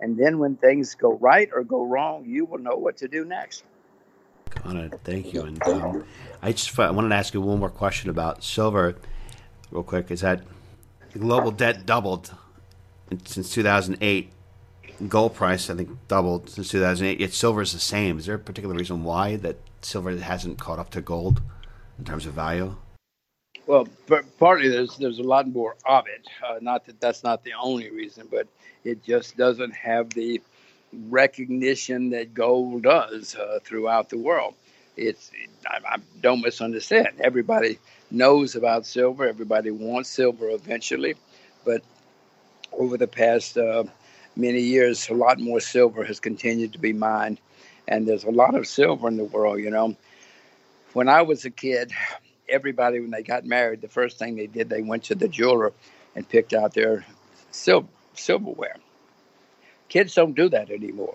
And 0.00 0.18
then 0.18 0.38
when 0.38 0.56
things 0.56 0.94
go 0.94 1.16
right 1.18 1.48
or 1.54 1.62
go 1.62 1.84
wrong, 1.84 2.24
you 2.26 2.44
will 2.44 2.58
know 2.58 2.76
what 2.76 2.96
to 2.98 3.08
do 3.08 3.24
next. 3.24 3.64
on 4.64 4.76
it. 4.76 5.00
Thank 5.04 5.32
you. 5.32 5.42
And 5.42 5.62
um, 5.62 6.04
I 6.42 6.52
just 6.52 6.78
I 6.78 6.90
wanted 6.90 7.10
to 7.10 7.14
ask 7.14 7.32
you 7.34 7.40
one 7.40 7.58
more 7.58 7.70
question 7.70 8.10
about 8.10 8.42
silver, 8.42 8.96
real 9.70 9.82
quick. 9.82 10.10
Is 10.10 10.20
that 10.20 10.42
global 11.12 11.50
debt 11.50 11.86
doubled 11.86 12.32
since 13.24 13.52
2008? 13.52 14.32
Gold 15.08 15.34
price, 15.34 15.70
I 15.70 15.74
think, 15.74 15.90
doubled 16.08 16.50
since 16.50 16.70
2008. 16.70 17.20
Yet 17.20 17.32
silver 17.32 17.62
is 17.62 17.72
the 17.72 17.78
same. 17.78 18.18
Is 18.18 18.26
there 18.26 18.34
a 18.34 18.38
particular 18.38 18.74
reason 18.74 19.02
why 19.02 19.36
that 19.36 19.56
silver 19.80 20.14
hasn't 20.16 20.58
caught 20.58 20.78
up 20.78 20.90
to 20.90 21.00
gold 21.00 21.40
in 21.98 22.04
terms 22.04 22.26
of 22.26 22.34
value? 22.34 22.76
Well, 23.66 23.86
partly 24.38 24.68
there's 24.68 24.96
there's 24.96 25.20
a 25.20 25.22
lot 25.22 25.46
more 25.48 25.76
of 25.86 26.06
it. 26.06 26.26
Uh, 26.44 26.58
not 26.60 26.86
that 26.86 27.00
that's 27.00 27.22
not 27.22 27.44
the 27.44 27.52
only 27.52 27.90
reason, 27.90 28.26
but 28.30 28.48
it 28.84 29.04
just 29.04 29.36
doesn't 29.36 29.74
have 29.74 30.10
the 30.10 30.40
recognition 31.08 32.10
that 32.10 32.34
gold 32.34 32.82
does 32.82 33.36
uh, 33.36 33.60
throughout 33.62 34.08
the 34.08 34.18
world. 34.18 34.54
It's 34.96 35.30
I, 35.66 35.78
I, 35.88 35.96
don't 36.20 36.42
misunderstand. 36.42 37.20
Everybody 37.20 37.78
knows 38.10 38.56
about 38.56 38.86
silver. 38.86 39.28
Everybody 39.28 39.70
wants 39.70 40.10
silver 40.10 40.50
eventually, 40.50 41.14
but 41.64 41.82
over 42.72 42.96
the 42.96 43.06
past 43.06 43.56
uh, 43.56 43.84
many 44.36 44.60
years, 44.60 45.08
a 45.08 45.14
lot 45.14 45.38
more 45.38 45.60
silver 45.60 46.04
has 46.04 46.20
continued 46.20 46.72
to 46.72 46.78
be 46.78 46.92
mined, 46.92 47.40
and 47.88 48.06
there's 48.06 48.24
a 48.24 48.30
lot 48.30 48.54
of 48.54 48.66
silver 48.66 49.08
in 49.08 49.16
the 49.16 49.24
world. 49.24 49.60
You 49.60 49.70
know, 49.70 49.96
when 50.92 51.08
I 51.08 51.22
was 51.22 51.44
a 51.44 51.50
kid, 51.50 51.92
everybody 52.48 53.00
when 53.00 53.10
they 53.10 53.22
got 53.22 53.44
married, 53.44 53.80
the 53.80 53.88
first 53.88 54.18
thing 54.18 54.36
they 54.36 54.46
did, 54.46 54.68
they 54.68 54.82
went 54.82 55.04
to 55.04 55.14
the 55.14 55.28
jeweler 55.28 55.72
and 56.14 56.28
picked 56.28 56.52
out 56.52 56.74
their 56.74 57.04
sil- 57.52 57.90
silverware. 58.14 58.76
Kids 59.88 60.14
don't 60.14 60.34
do 60.34 60.48
that 60.48 60.70
anymore. 60.70 61.14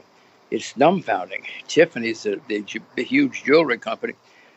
It's 0.51 0.73
dumbfounding. 0.73 1.43
Tiffany's, 1.67 2.23
the, 2.23 2.39
the, 2.47 2.63
the 2.95 3.03
huge 3.03 3.43
jewelry 3.43 3.77
company, 3.77 4.13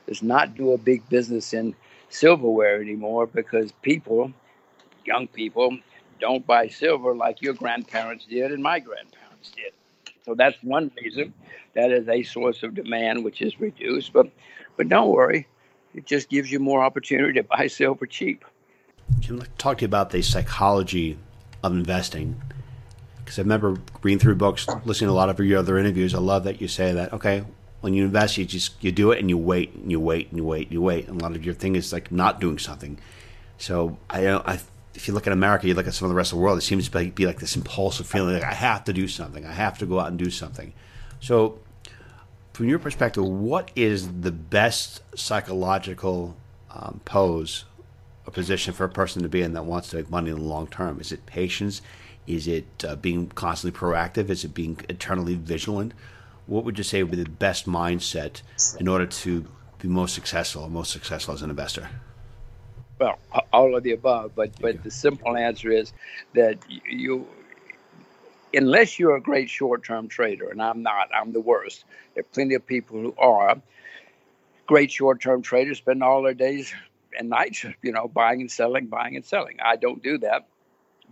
does 0.06 0.22
not 0.22 0.54
do 0.54 0.72
a 0.72 0.78
big 0.78 1.08
business 1.08 1.52
in 1.52 1.74
silverware 2.08 2.80
anymore 2.80 3.26
because 3.26 3.72
people, 3.82 4.32
young 5.04 5.28
people, 5.28 5.78
don't 6.20 6.46
buy 6.46 6.68
silver 6.68 7.14
like 7.14 7.42
your 7.42 7.54
grandparents 7.54 8.26
did 8.26 8.52
and 8.52 8.62
my 8.62 8.78
grandparents 8.78 9.50
did. 9.50 9.72
So 10.24 10.34
that's 10.34 10.62
one 10.62 10.90
reason. 11.02 11.32
That 11.74 11.90
is 11.90 12.08
a 12.08 12.22
source 12.22 12.62
of 12.62 12.74
demand 12.74 13.24
which 13.24 13.40
is 13.40 13.60
reduced. 13.60 14.12
But 14.12 14.30
but 14.76 14.88
don't 14.88 15.10
worry, 15.10 15.46
it 15.94 16.06
just 16.06 16.28
gives 16.28 16.50
you 16.52 16.60
more 16.60 16.82
opportunity 16.82 17.34
to 17.34 17.42
buy 17.42 17.66
silver 17.66 18.06
cheap. 18.06 18.44
Jim, 19.20 19.38
let's 19.38 19.50
talk 19.58 19.78
to 19.78 19.82
you 19.82 19.86
about 19.86 20.10
the 20.10 20.22
psychology 20.22 21.18
of 21.62 21.72
investing. 21.72 22.40
Because 23.18 23.38
I 23.38 23.42
remember 23.42 23.76
reading 24.02 24.18
through 24.18 24.36
books, 24.36 24.66
listening 24.84 25.08
to 25.08 25.12
a 25.12 25.14
lot 25.14 25.28
of 25.28 25.38
your 25.40 25.58
other 25.58 25.78
interviews. 25.78 26.14
I 26.14 26.18
love 26.18 26.44
that 26.44 26.60
you 26.60 26.68
say 26.68 26.92
that. 26.92 27.12
Okay, 27.12 27.44
when 27.80 27.94
you 27.94 28.04
invest, 28.04 28.38
you 28.38 28.44
just 28.44 28.82
you 28.82 28.92
do 28.92 29.12
it 29.12 29.18
and 29.18 29.28
you 29.28 29.38
wait 29.38 29.74
and 29.74 29.90
you 29.90 30.00
wait 30.00 30.28
and 30.28 30.38
you 30.38 30.44
wait 30.44 30.66
and 30.66 30.72
you 30.72 30.82
wait. 30.82 31.08
And 31.08 31.20
a 31.20 31.24
lot 31.24 31.36
of 31.36 31.44
your 31.44 31.54
thing 31.54 31.76
is 31.76 31.92
like 31.92 32.10
not 32.10 32.40
doing 32.40 32.58
something. 32.58 32.98
So 33.58 33.98
I, 34.08 34.28
I 34.28 34.60
if 34.98 35.06
you 35.06 35.14
look 35.14 35.28
at 35.28 35.32
America, 35.32 35.68
you 35.68 35.74
look 35.74 35.86
at 35.86 35.94
some 35.94 36.06
of 36.06 36.08
the 36.08 36.16
rest 36.16 36.32
of 36.32 36.38
the 36.38 36.42
world. 36.42 36.58
It 36.58 36.62
seems 36.62 36.88
to 36.88 37.10
be 37.10 37.24
like 37.24 37.38
this 37.38 37.54
impulsive 37.54 38.08
feeling 38.08 38.34
like 38.34 38.42
I 38.42 38.52
have 38.52 38.82
to 38.84 38.92
do 38.92 39.06
something. 39.06 39.46
I 39.46 39.52
have 39.52 39.78
to 39.78 39.86
go 39.86 40.00
out 40.00 40.08
and 40.08 40.18
do 40.18 40.28
something. 40.28 40.72
So 41.20 41.60
from 42.52 42.68
your 42.68 42.80
perspective, 42.80 43.22
what 43.24 43.70
is 43.76 44.08
the 44.22 44.32
best 44.32 45.02
psychological 45.16 46.36
um, 46.74 47.00
pose 47.04 47.64
or 48.26 48.32
position 48.32 48.74
for 48.74 48.82
a 48.82 48.88
person 48.88 49.22
to 49.22 49.28
be 49.28 49.40
in 49.40 49.52
that 49.52 49.64
wants 49.66 49.90
to 49.90 49.96
make 49.98 50.10
money 50.10 50.30
in 50.30 50.36
the 50.36 50.42
long 50.42 50.66
term? 50.66 50.98
Is 50.98 51.12
it 51.12 51.24
patience? 51.26 51.80
Is 52.26 52.48
it 52.48 52.66
uh, 52.84 52.96
being 52.96 53.28
constantly 53.28 53.78
proactive? 53.78 54.30
Is 54.30 54.42
it 54.42 54.52
being 54.52 54.80
eternally 54.88 55.36
vigilant? 55.36 55.94
What 56.46 56.64
would 56.64 56.76
you 56.76 56.82
say 56.82 57.04
would 57.04 57.12
be 57.12 57.22
the 57.22 57.30
best 57.30 57.66
mindset 57.66 58.42
in 58.80 58.88
order 58.88 59.06
to 59.06 59.46
be 59.78 59.86
most 59.86 60.16
successful, 60.16 60.68
most 60.68 60.90
successful 60.90 61.34
as 61.34 61.42
an 61.42 61.50
investor? 61.50 61.88
Well, 62.98 63.18
all 63.52 63.76
of 63.76 63.82
the 63.84 63.92
above, 63.92 64.32
but 64.34 64.50
but 64.60 64.82
the 64.82 64.90
simple 64.90 65.36
answer 65.36 65.70
is 65.70 65.92
that 66.34 66.58
you 66.68 67.26
unless 68.54 68.98
you're 68.98 69.16
a 69.16 69.20
great 69.20 69.50
short-term 69.50 70.08
trader, 70.08 70.48
and 70.48 70.62
I'm 70.62 70.82
not, 70.82 71.08
I'm 71.14 71.32
the 71.32 71.40
worst. 71.40 71.84
There 72.14 72.22
are 72.22 72.32
plenty 72.32 72.54
of 72.54 72.66
people 72.66 72.98
who 73.00 73.14
are 73.18 73.60
great 74.66 74.90
short-term 74.90 75.42
traders, 75.42 75.78
spend 75.78 76.02
all 76.02 76.22
their 76.22 76.34
days 76.34 76.72
and 77.18 77.28
nights, 77.28 77.64
you 77.82 77.92
know, 77.92 78.08
buying 78.08 78.40
and 78.40 78.50
selling, 78.50 78.86
buying 78.86 79.16
and 79.16 79.24
selling. 79.24 79.58
I 79.62 79.76
don't 79.76 80.02
do 80.02 80.18
that. 80.18 80.46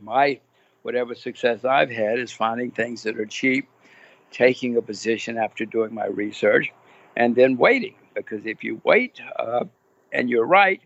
My 0.01 0.41
whatever 0.83 1.15
success 1.15 1.65
I've 1.65 1.91
had 1.91 2.19
is 2.19 2.33
finding 2.33 2.71
things 2.71 3.03
that 3.05 3.19
are 3.19 3.27
cheap, 3.27 3.69
taking 4.31 4.77
a 4.77 4.83
position 4.83 5.37
after 5.39 5.65
doing 5.65 5.95
my 5.95 6.07
research, 6.07 6.73
and 7.17 7.35
then 7.35 7.57
waiting. 7.57 7.95
Because 8.15 8.47
if 8.47 8.65
you 8.65 8.81
wait, 8.85 9.21
uh, 9.39 9.65
and 10.13 10.31
you're 10.31 10.47
right, 10.47 10.81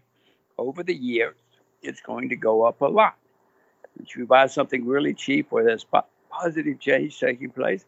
over 0.60 0.82
the 0.82 0.94
years, 0.94 1.34
it's 1.82 2.02
going 2.02 2.28
to 2.28 2.36
go 2.36 2.62
up 2.64 2.82
a 2.82 2.86
lot. 2.86 3.16
If 4.00 4.14
you 4.14 4.26
buy 4.26 4.46
something 4.46 4.86
really 4.86 5.14
cheap 5.14 5.50
where 5.50 5.64
there's 5.64 5.86
positive 6.30 6.78
change 6.78 7.18
taking 7.18 7.50
place, 7.50 7.84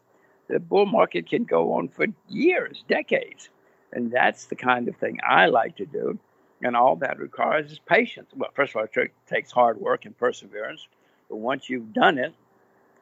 the 0.49 0.59
bull 0.59 0.87
market 0.87 1.29
can 1.29 1.43
go 1.43 1.73
on 1.73 1.87
for 1.87 2.07
years, 2.27 2.83
decades. 2.87 3.49
And 3.93 4.11
that's 4.11 4.45
the 4.45 4.55
kind 4.55 4.87
of 4.87 4.97
thing 4.97 5.19
I 5.25 5.45
like 5.45 5.77
to 5.77 5.85
do. 5.85 6.17
And 6.61 6.75
all 6.75 6.95
that 6.97 7.19
requires 7.19 7.71
is 7.71 7.79
patience. 7.79 8.29
Well, 8.35 8.49
first 8.55 8.71
of 8.71 8.77
all, 8.77 8.83
it 8.83 9.11
takes 9.27 9.51
hard 9.51 9.79
work 9.79 10.05
and 10.05 10.17
perseverance. 10.17 10.87
But 11.29 11.37
once 11.37 11.69
you've 11.69 11.93
done 11.93 12.17
it 12.17 12.33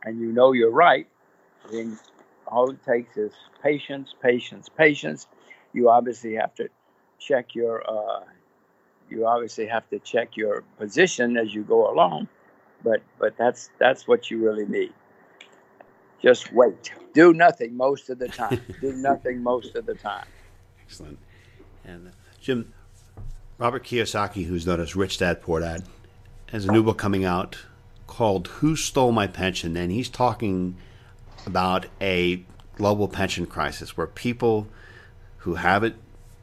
and 0.03 0.19
you 0.19 0.31
know 0.33 0.51
you're 0.51 0.69
right, 0.69 1.07
then 1.71 1.97
all 2.45 2.69
it 2.69 2.83
takes 2.85 3.15
is 3.17 3.31
patience, 3.63 4.13
patience, 4.21 4.67
patience. 4.67 5.27
You 5.73 5.89
obviously 5.89 6.33
have 6.35 6.53
to 6.55 6.69
check 7.19 7.55
your 7.55 7.89
uh, 7.89 8.21
you 9.11 9.27
obviously 9.27 9.67
have 9.67 9.87
to 9.89 9.99
check 9.99 10.37
your 10.37 10.63
position 10.77 11.37
as 11.37 11.53
you 11.53 11.63
go 11.63 11.91
along, 11.91 12.27
but 12.83 13.01
but 13.19 13.37
that's 13.37 13.69
that's 13.77 14.07
what 14.07 14.31
you 14.31 14.43
really 14.43 14.65
need. 14.65 14.93
Just 16.21 16.51
wait. 16.53 16.93
Do 17.13 17.33
nothing 17.33 17.75
most 17.75 18.09
of 18.09 18.19
the 18.19 18.29
time. 18.29 18.61
Do 18.81 18.93
nothing 18.93 19.43
most 19.43 19.75
of 19.75 19.85
the 19.85 19.95
time. 19.95 20.25
Excellent. 20.85 21.19
And 21.83 22.07
uh, 22.07 22.11
Jim, 22.39 22.73
Robert 23.57 23.83
Kiyosaki, 23.83 24.45
who's 24.45 24.65
known 24.65 24.79
as 24.79 24.95
Rich 24.95 25.17
Dad 25.17 25.41
Poor 25.41 25.59
Dad, 25.59 25.83
has 26.47 26.65
a 26.65 26.71
new 26.71 26.83
book 26.83 26.97
coming 26.97 27.25
out 27.25 27.57
called 28.07 28.47
"Who 28.47 28.75
Stole 28.75 29.11
My 29.11 29.27
Pension," 29.27 29.75
and 29.75 29.91
he's 29.91 30.09
talking 30.09 30.77
about 31.45 31.87
a 31.99 32.43
global 32.75 33.07
pension 33.07 33.45
crisis 33.45 33.97
where 33.97 34.07
people 34.07 34.67
who 35.37 35.55
have 35.55 35.83
it 35.83 35.95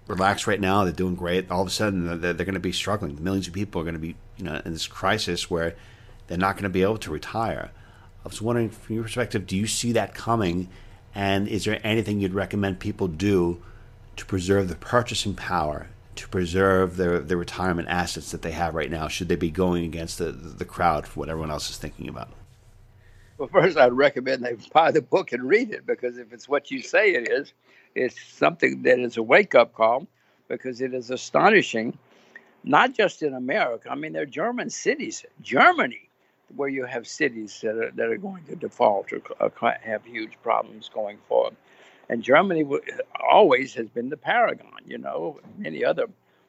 relaxed 0.09 0.47
right 0.47 0.61
now, 0.61 0.85
they're 0.85 0.93
doing 0.93 1.15
great. 1.15 1.51
All 1.51 1.63
of 1.63 1.69
a 1.69 1.71
sudden, 1.71 2.21
they're, 2.21 2.33
they're 2.33 2.47
going 2.47 2.55
to 2.55 2.61
be 2.61 2.73
struggling. 2.73 3.23
Millions 3.23 3.47
of 3.47 3.55
people 3.55 3.81
are 3.81 3.85
going 3.85 3.95
to 3.95 4.01
be, 4.01 4.17
you 4.37 4.45
know, 4.45 4.61
in 4.65 4.73
this 4.73 4.87
crisis 4.87 5.51
where 5.51 5.77
they're 6.27 6.39
not 6.39 6.57
going 6.57 6.65
to 6.65 6.69
be 6.69 6.83
able 6.83 6.99
to 6.99 7.11
retire. 7.11 7.71
I 8.25 8.29
was 8.29 8.43
wondering, 8.43 8.71
from 8.71 8.95
your 8.95 9.05
perspective, 9.05 9.47
do 9.47 9.57
you 9.57 9.67
see 9.67 9.93
that 9.93 10.15
coming? 10.15 10.69
And 11.15 11.49
is 11.49 11.65
there 11.65 11.81
anything 11.85 12.21
you'd 12.21 12.35
recommend 12.35 12.81
people 12.81 13.09
do 13.09 13.63
to 14.17 14.27
preserve 14.27 14.69
the 14.69 14.77
purchasing 14.77 15.35
power, 15.35 15.89
to 16.17 16.29
preserve 16.29 16.97
their, 16.97 17.21
their 17.21 17.37
retirement 17.37 17.89
assets 17.89 18.31
that 18.33 18.43
they 18.43 18.53
have 18.53 18.75
right 18.75 18.91
now? 18.91 19.09
Should 19.09 19.29
they 19.29 19.37
be 19.37 19.51
going 19.51 19.85
against 19.85 20.19
the, 20.19 20.33
the 20.33 20.65
crowd 20.65 21.07
for 21.07 21.21
what 21.21 21.29
everyone 21.29 21.51
else 21.51 21.71
is 21.71 21.77
thinking 21.77 22.09
about? 22.09 22.31
Well, 23.39 23.49
first, 23.49 23.79
I'd 23.79 23.93
recommend 23.93 24.45
they 24.45 24.57
buy 24.73 24.91
the 24.91 25.01
book 25.01 25.33
and 25.33 25.45
read 25.45 25.71
it 25.71 25.87
because 25.87 26.19
if 26.19 26.33
it's 26.33 26.49
what 26.49 26.71
you 26.71 26.83
say 26.83 27.13
it 27.13 27.31
is, 27.31 27.53
it's 27.99 28.21
something 28.21 28.83
that 28.83 28.99
is 28.99 29.17
a 29.17 29.23
wake 29.23 29.55
up 29.55 29.75
call 29.75 30.07
because 30.47 30.81
it 30.81 30.95
is 30.95 31.11
astonishing, 31.11 31.99
not 32.65 32.95
just 32.95 33.23
in 33.23 33.35
America. 33.35 33.91
I 33.91 33.97
mean, 33.97 34.13
there 34.13 34.23
are 34.23 34.27
German 34.27 34.71
cities, 34.71 35.25
Germany, 35.43 36.09
where 36.57 36.69
you 36.69 36.85
have 36.85 37.07
cities 37.07 37.59
that 37.63 37.77
are, 37.77 37.91
that 37.91 38.09
are 38.09 38.17
going 38.17 38.45
to 38.45 38.57
default 38.57 39.13
or, 39.13 39.53
have 39.83 40.05
huge 40.05 40.33
problems 40.43 40.89
going 40.93 41.19
forward. 41.29 41.57
And 42.09 42.23
Germany 42.23 42.65
always 43.31 43.75
has 43.75 43.89
been 43.89 44.09
the 44.09 44.17
paragon, 44.17 44.81
you 44.87 44.97
know, 44.97 45.41
many 45.59 45.85
other 45.85 46.07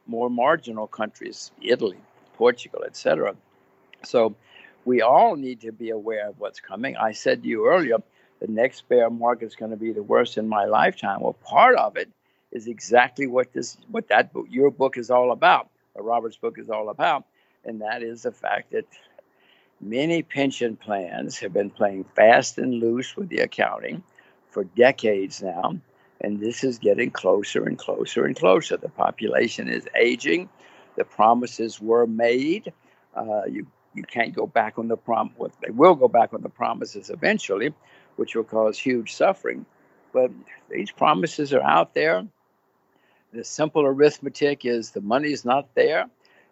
more 0.08 0.30
marginal 0.30 0.88
countries, 0.88 1.52
Italy, 1.62 1.98
Portugal, 2.38 2.84
etc. 2.86 3.36
So 4.04 4.36
we 4.86 5.02
all 5.02 5.36
need 5.36 5.60
to 5.62 5.72
be 5.72 5.90
aware 5.90 6.30
of 6.30 6.40
what's 6.40 6.62
coming. 6.62 6.96
I 6.96 7.12
said 7.12 7.44
to 7.44 7.50
you 7.50 7.68
earlier, 7.68 7.98
the 8.42 8.48
next 8.48 8.88
bear 8.90 9.10
market 9.10 9.46
is 9.48 9.56
going 9.56 9.72
to 9.72 9.78
be 9.78 9.92
the 9.94 10.04
worst 10.04 10.38
in 10.38 10.48
my 10.48 10.66
lifetime. 10.66 11.22
Well, 11.22 11.34
part 11.34 11.78
of 11.78 11.98
it 11.98 12.10
is 12.52 12.68
exactly 12.68 13.28
what 13.28 13.54
this, 13.54 13.78
what 13.92 14.10
that 14.10 14.34
book, 14.34 14.48
your 14.50 14.72
book 14.72 14.98
is 14.98 15.12
all 15.12 15.32
about, 15.32 15.70
or 15.96 16.04
Robert's 16.04 16.38
book 16.38 16.58
is 16.60 16.70
all 16.70 16.90
about, 16.90 17.26
and 17.66 17.82
that 17.82 18.04
is 18.04 18.24
the 18.24 18.32
fact 18.32 18.72
that 18.72 18.86
Many 19.82 20.24
pension 20.24 20.76
plans 20.76 21.38
have 21.40 21.54
been 21.54 21.70
playing 21.70 22.06
fast 22.06 22.58
and 22.58 22.76
loose 22.76 23.16
with 23.16 23.30
the 23.30 23.40
accounting 23.40 24.04
for 24.50 24.66
decades 24.66 25.42
now, 25.44 25.78
and 26.22 26.42
this 26.42 26.66
is 26.66 26.80
getting 26.80 27.12
closer 27.12 27.66
and 27.66 27.78
closer 27.78 28.26
and 28.26 28.36
closer. 28.36 28.78
The 28.78 28.90
population 28.90 29.70
is 29.70 29.88
aging. 29.96 30.50
The 30.98 31.06
promises 31.06 31.80
were 31.80 32.08
made. 32.08 32.74
Uh, 33.16 33.44
you 33.50 33.68
you 33.96 34.04
can't 34.04 34.36
go 34.36 34.48
back 34.48 34.80
on 34.80 34.88
the 34.90 34.98
prom. 34.98 35.32
Well, 35.38 35.52
they 35.64 35.72
will 35.72 35.96
go 35.96 36.08
back 36.10 36.34
on 36.34 36.42
the 36.42 36.50
promises 36.50 37.10
eventually, 37.12 37.74
which 38.20 38.36
will 38.36 38.44
cause 38.44 38.78
huge 38.78 39.14
suffering. 39.14 39.66
But 40.12 40.30
these 40.70 40.92
promises 40.92 41.54
are 41.54 41.62
out 41.62 41.94
there. 41.94 42.28
the 43.32 43.46
simple 43.46 43.86
arithmetic 43.86 44.66
is 44.66 44.92
the 44.92 45.02
money's 45.02 45.46
not 45.46 45.74
there 45.74 46.06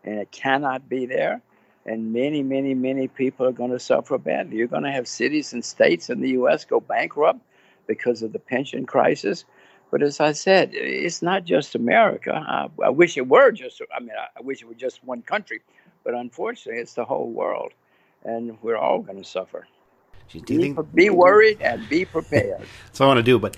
and 0.06 0.20
it 0.20 0.32
cannot 0.32 0.88
be 0.88 1.06
there. 1.06 1.42
And 1.86 2.14
many, 2.14 2.42
many, 2.42 2.74
many 2.74 3.08
people 3.10 3.46
are 3.46 3.52
going 3.52 3.72
to 3.72 3.80
suffer 3.80 4.18
badly. 4.18 4.58
You're 4.58 4.68
going 4.68 4.84
to 4.84 4.92
have 4.92 5.08
cities 5.08 5.52
and 5.52 5.64
states 5.64 6.10
in 6.10 6.22
the 6.22 6.30
U.S. 6.42 6.64
go 6.64 6.80
bankrupt 6.80 7.42
because 7.86 8.22
of 8.22 8.32
the 8.32 8.40
pension 8.40 8.86
crisis. 8.86 9.44
But 9.92 10.04
as 10.04 10.20
I 10.22 10.32
said, 10.34 10.72
it's 10.74 11.22
not 11.22 11.44
just 11.44 11.76
America. 11.76 12.34
I, 12.34 12.70
I 12.84 12.90
wish 12.90 13.18
it 13.18 13.28
were 13.28 13.52
just, 13.52 13.82
I 13.96 14.00
mean, 14.00 14.12
I, 14.18 14.28
I 14.38 14.42
wish 14.42 14.62
it 14.62 14.68
were 14.68 14.74
just 14.74 15.04
one 15.04 15.22
country. 15.22 15.62
But 16.06 16.14
unfortunately, 16.14 16.82
it's 16.82 16.94
the 16.94 17.06
whole 17.06 17.30
world. 17.30 17.74
And 18.24 18.58
we're 18.62 18.78
all 18.78 19.02
going 19.02 19.18
to 19.18 19.30
suffer. 19.30 19.68
Do 20.30 20.54
you 20.54 20.76
Be, 20.76 20.82
be 20.94 21.10
worried 21.10 21.62
and 21.62 21.88
be 21.90 22.06
prepared. 22.06 22.60
That's 22.86 23.00
what 23.00 23.06
I 23.06 23.08
want 23.08 23.18
to 23.20 23.24
do. 23.24 23.40
But 23.40 23.56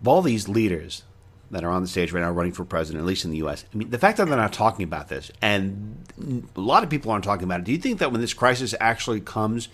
of 0.00 0.08
all 0.08 0.22
these 0.22 0.48
leaders 0.48 1.04
that 1.50 1.64
are 1.64 1.70
on 1.70 1.82
the 1.82 1.88
stage 1.88 2.12
right 2.12 2.22
now 2.22 2.30
running 2.30 2.52
for 2.52 2.64
president, 2.64 3.02
at 3.02 3.06
least 3.06 3.24
in 3.24 3.30
the 3.30 3.36
U.S., 3.38 3.64
I 3.72 3.76
mean, 3.76 3.90
the 3.90 3.98
fact 3.98 4.16
that 4.16 4.26
they're 4.26 4.36
not 4.36 4.52
talking 4.52 4.84
about 4.84 5.08
this, 5.08 5.30
and 5.40 5.96
a 6.56 6.60
lot 6.60 6.82
of 6.82 6.90
people 6.90 7.12
aren't 7.12 7.24
talking 7.24 7.44
about 7.44 7.60
it, 7.60 7.64
do 7.64 7.72
you 7.72 7.78
think 7.78 7.98
that 7.98 8.10
when 8.10 8.20
this 8.20 8.34
crisis 8.34 8.74
actually 8.80 9.20
comes, 9.20 9.68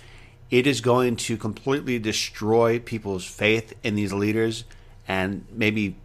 it 0.51 0.67
is 0.67 0.81
going 0.81 1.17
to 1.17 1.37
completely 1.37 1.99
destroy 1.99 2.79
people's 2.79 3.25
faith 3.25 3.75
in 3.83 3.95
these 3.95 4.13
leaders 4.13 4.65
and 5.07 5.47
maybe 5.51 5.97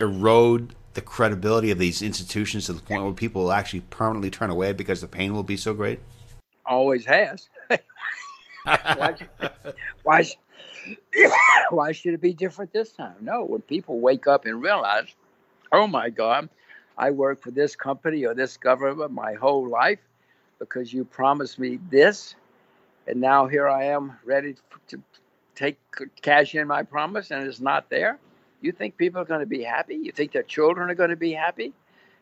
erode 0.00 0.74
the 0.94 1.00
credibility 1.00 1.70
of 1.70 1.78
these 1.78 2.02
institutions 2.02 2.66
to 2.66 2.72
the 2.72 2.80
point 2.80 3.02
where 3.02 3.12
people 3.12 3.42
will 3.42 3.52
actually 3.52 3.80
permanently 3.80 4.30
turn 4.30 4.50
away 4.50 4.72
because 4.72 5.00
the 5.00 5.06
pain 5.06 5.32
will 5.32 5.42
be 5.42 5.56
so 5.56 5.74
great? 5.74 6.00
Always 6.66 7.04
has. 7.04 7.48
Why, 8.64 9.16
why, 10.02 10.24
why 11.70 11.92
should 11.92 12.14
it 12.14 12.20
be 12.20 12.32
different 12.32 12.72
this 12.72 12.92
time? 12.92 13.16
No, 13.20 13.44
when 13.44 13.60
people 13.62 14.00
wake 14.00 14.26
up 14.26 14.44
and 14.46 14.62
realize, 14.62 15.06
oh 15.72 15.86
my 15.86 16.10
God, 16.10 16.48
I 16.98 17.10
work 17.10 17.40
for 17.42 17.50
this 17.50 17.76
company 17.76 18.24
or 18.26 18.34
this 18.34 18.56
government 18.56 19.12
my 19.12 19.34
whole 19.34 19.68
life 19.68 20.00
because 20.58 20.92
you 20.92 21.04
promised 21.04 21.58
me 21.58 21.78
this, 21.90 22.34
and 23.06 23.20
now 23.20 23.46
here 23.46 23.68
I 23.68 23.84
am 23.84 24.18
ready 24.24 24.56
to 24.88 25.02
take 25.54 25.78
cash 26.20 26.54
in 26.54 26.68
my 26.68 26.82
promise, 26.82 27.30
and 27.30 27.46
it's 27.46 27.60
not 27.60 27.88
there. 27.88 28.18
You 28.60 28.72
think 28.72 28.96
people 28.96 29.22
are 29.22 29.24
going 29.24 29.40
to 29.40 29.46
be 29.46 29.62
happy? 29.62 29.94
You 29.94 30.12
think 30.12 30.32
their 30.32 30.42
children 30.42 30.90
are 30.90 30.94
going 30.94 31.10
to 31.10 31.16
be 31.16 31.32
happy? 31.32 31.72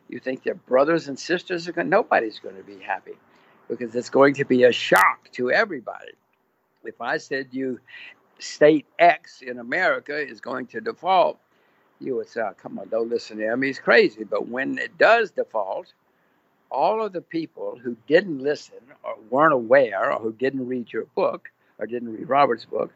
You 0.09 0.21
think 0.21 0.45
their 0.45 0.55
brothers 0.55 1.09
and 1.09 1.19
sisters 1.19 1.69
are 1.69 1.73
going? 1.73 1.89
Nobody's 1.89 2.39
going 2.39 2.57
to 2.57 2.63
be 2.63 2.79
happy 2.79 3.15
because 3.69 3.95
it's 3.95 4.11
going 4.11 4.35
to 4.35 4.45
be 4.45 4.65
a 4.65 4.73
shock 4.73 5.29
to 5.33 5.51
everybody. 5.51 6.13
If 6.85 7.01
I 7.01 7.19
said 7.19 7.49
you 7.51 7.81
state 8.39 8.87
X 8.99 9.43
in 9.43 9.59
America 9.59 10.17
is 10.17 10.41
going 10.41 10.67
to 10.69 10.81
default, 10.81 11.39
you 12.01 12.17
would 12.17 12.29
say, 12.29 12.41
oh, 12.41 12.55
come 12.61 12.79
on, 12.79 12.89
don't 12.89 13.09
listen 13.11 13.39
to 13.39 13.53
him. 13.53 13.63
He's 13.63 13.79
crazy. 13.79 14.25
But 14.25 14.49
when 14.49 14.79
it 14.79 14.97
does 14.99 15.31
default, 15.33 15.93
all 16.71 17.05
of 17.05 17.13
the 17.13 17.21
people 17.21 17.79
who 17.83 17.97
didn't 18.07 18.39
listen 18.39 18.77
or 19.03 19.17
weren't 19.31 19.53
aware 19.53 20.13
or 20.13 20.21
who 20.21 20.33
didn't 20.33 20.69
read 20.69 20.93
your 20.93 21.07
book 21.17 21.51
or 21.79 21.87
didn't 21.87 22.13
read 22.13 22.29
Robert's 22.29 22.65
book 22.65 22.93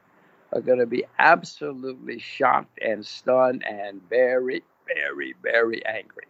are 0.53 0.61
going 0.61 0.79
to 0.79 0.87
be 0.87 1.05
absolutely 1.19 2.19
shocked 2.19 2.79
and 2.83 3.05
stunned 3.05 3.65
and 3.67 4.07
very, 4.09 4.63
very, 4.87 5.35
very 5.43 5.85
angry. 5.87 6.27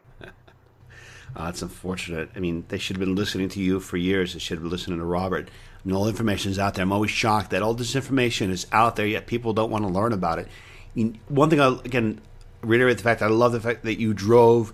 Uh, 1.35 1.47
it's 1.49 1.63
unfortunate. 1.63 2.31
I 2.37 2.41
mean, 2.41 2.65
they 2.69 2.79
should 2.79 2.97
have 2.97 3.05
been 3.05 3.15
listening 3.15 3.49
to 3.51 3.61
you 3.61 3.81
for 3.81 3.97
years. 3.97 4.35
They 4.35 4.39
should 4.39 4.57
have 4.57 4.63
been 4.63 4.71
listening 4.71 4.99
to 4.99 5.05
Robert. 5.05 5.49
Mean, 5.85 5.97
all 5.97 6.09
information 6.09 6.53
is 6.53 6.59
out 6.59 6.75
there. 6.75 6.83
I'm 6.83 6.93
always 6.93 7.11
shocked 7.11 7.51
that 7.51 7.63
all 7.63 7.75
this 7.75 7.97
information 7.97 8.51
is 8.51 8.67
out 8.71 8.97
there, 8.97 9.07
yet 9.07 9.27
people 9.27 9.53
don't 9.53 9.71
want 9.71 9.85
to 9.85 9.91
learn 9.91 10.13
about 10.13 10.39
it. 10.39 10.47
I 10.47 10.91
mean, 10.95 11.19
one 11.29 11.51
thing, 11.51 11.61
I, 11.61 11.69
again, 11.85 12.21
reiterate 12.63 12.99
the 12.99 13.03
fact 13.03 13.21
I 13.21 13.27
love 13.27 13.53
the 13.53 13.61
fact 13.61 13.83
that 13.83 13.99
you 13.99 14.15
drove 14.15 14.73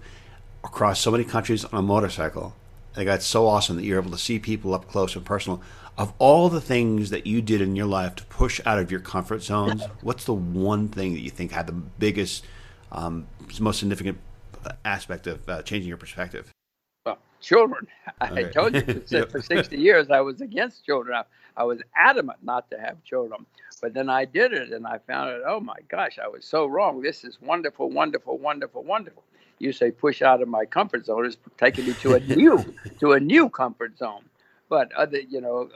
across 0.63 1.01
so 1.01 1.11
many 1.11 1.25
countries 1.25 1.65
on 1.65 1.79
a 1.79 1.83
motorcycle. 1.83 2.55
I 2.93 2.97
think 2.97 3.07
that's 3.07 3.27
so 3.27 3.47
awesome 3.47 3.77
that 3.77 3.85
you're 3.85 3.99
able 3.99 4.11
to 4.11 4.19
see 4.19 4.39
people 4.39 4.75
up 4.75 4.89
close 4.89 5.17
and 5.17 5.25
personal. 5.25 5.63
Of 5.97 6.13
all 6.19 6.49
the 6.49 6.61
things 6.61 7.11
that 7.11 7.27
you 7.27 7.41
did 7.41 7.61
in 7.61 7.75
your 7.75 7.87
life 7.87 8.15
to 8.17 8.25
push 8.25 8.61
out 8.67 8.79
of 8.79 8.91
your 8.91 9.01
comfort 9.01 9.43
zones, 9.43 9.85
what's 10.03 10.25
the 10.25 10.35
one 10.35 10.89
thing 10.89 11.15
that 11.15 11.21
you 11.21 11.31
think 11.31 11.53
had 11.53 11.67
the 11.67 11.73
biggest, 11.73 12.45
um, 12.93 13.27
most 13.61 13.79
significant 13.79 14.19
aspect 14.85 15.27
of 15.27 15.49
uh, 15.49 15.63
changing 15.63 15.89
your 15.89 15.99
perspective? 15.99 16.53
Well, 17.07 17.19
children. 17.41 17.87
I 18.21 18.31
Okay. 18.33 18.51
told 18.53 18.75
you 18.75 18.83
for, 19.11 19.11
Yep. 19.11 19.31
for 19.31 19.41
60 19.43 19.77
years 19.79 20.11
I 20.11 20.21
was 20.21 20.41
against 20.41 20.85
children. 20.85 21.17
I, 21.17 21.25
I 21.61 21.65
was 21.65 21.81
adamant 21.97 22.39
not 22.43 22.71
to 22.71 22.79
have 22.79 23.03
children. 23.05 23.47
But 23.81 23.95
then 23.95 24.09
I 24.09 24.25
did 24.25 24.53
it 24.53 24.71
and 24.73 24.87
I 24.87 24.99
found 24.99 25.31
out, 25.31 25.43
oh 25.47 25.61
my 25.61 25.77
gosh, 25.89 26.19
I 26.23 26.29
was 26.29 26.45
so 26.45 26.67
wrong. 26.67 27.03
This 27.03 27.25
is 27.25 27.39
wonderful, 27.43 27.91
wonderful, 27.91 28.39
wonderful, 28.39 28.85
wonderful. 28.85 29.25
You 29.59 29.73
say 29.73 29.91
push 29.91 30.23
out 30.23 30.41
of 30.43 30.49
my 30.49 30.65
comfort 30.65 31.07
zone 31.07 31.27
is 31.27 31.37
taking 31.59 31.87
me 31.87 31.95
to 31.95 32.15
a 32.15 32.21
new 32.37 32.65
to 33.01 33.13
a 33.13 33.21
new 33.21 33.49
comfort 33.49 33.99
zone. 33.99 34.25
But 34.69 34.93
other, 34.93 35.19
you 35.21 35.41
know, 35.41 35.69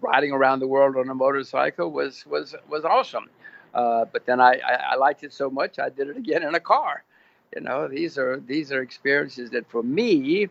riding 0.00 0.32
around 0.32 0.60
the 0.60 0.68
world 0.68 0.96
on 0.96 1.08
a 1.08 1.14
motorcycle 1.14 1.90
was 1.90 2.26
was 2.26 2.54
was 2.68 2.84
awesome. 2.84 3.30
Uh, 3.74 4.04
but 4.06 4.26
then 4.26 4.40
I, 4.40 4.54
I, 4.66 4.74
I 4.92 4.96
liked 4.96 5.24
it 5.24 5.32
so 5.32 5.50
much 5.50 5.78
I 5.78 5.88
did 5.88 6.08
it 6.08 6.16
again 6.16 6.42
in 6.42 6.54
a 6.54 6.60
car. 6.60 7.04
You 7.54 7.62
know, 7.62 7.88
these 7.88 8.16
are 8.16 8.38
these 8.38 8.70
are 8.70 8.80
experiences 8.80 9.50
that 9.50 9.68
for 9.68 9.82
me 9.82 10.48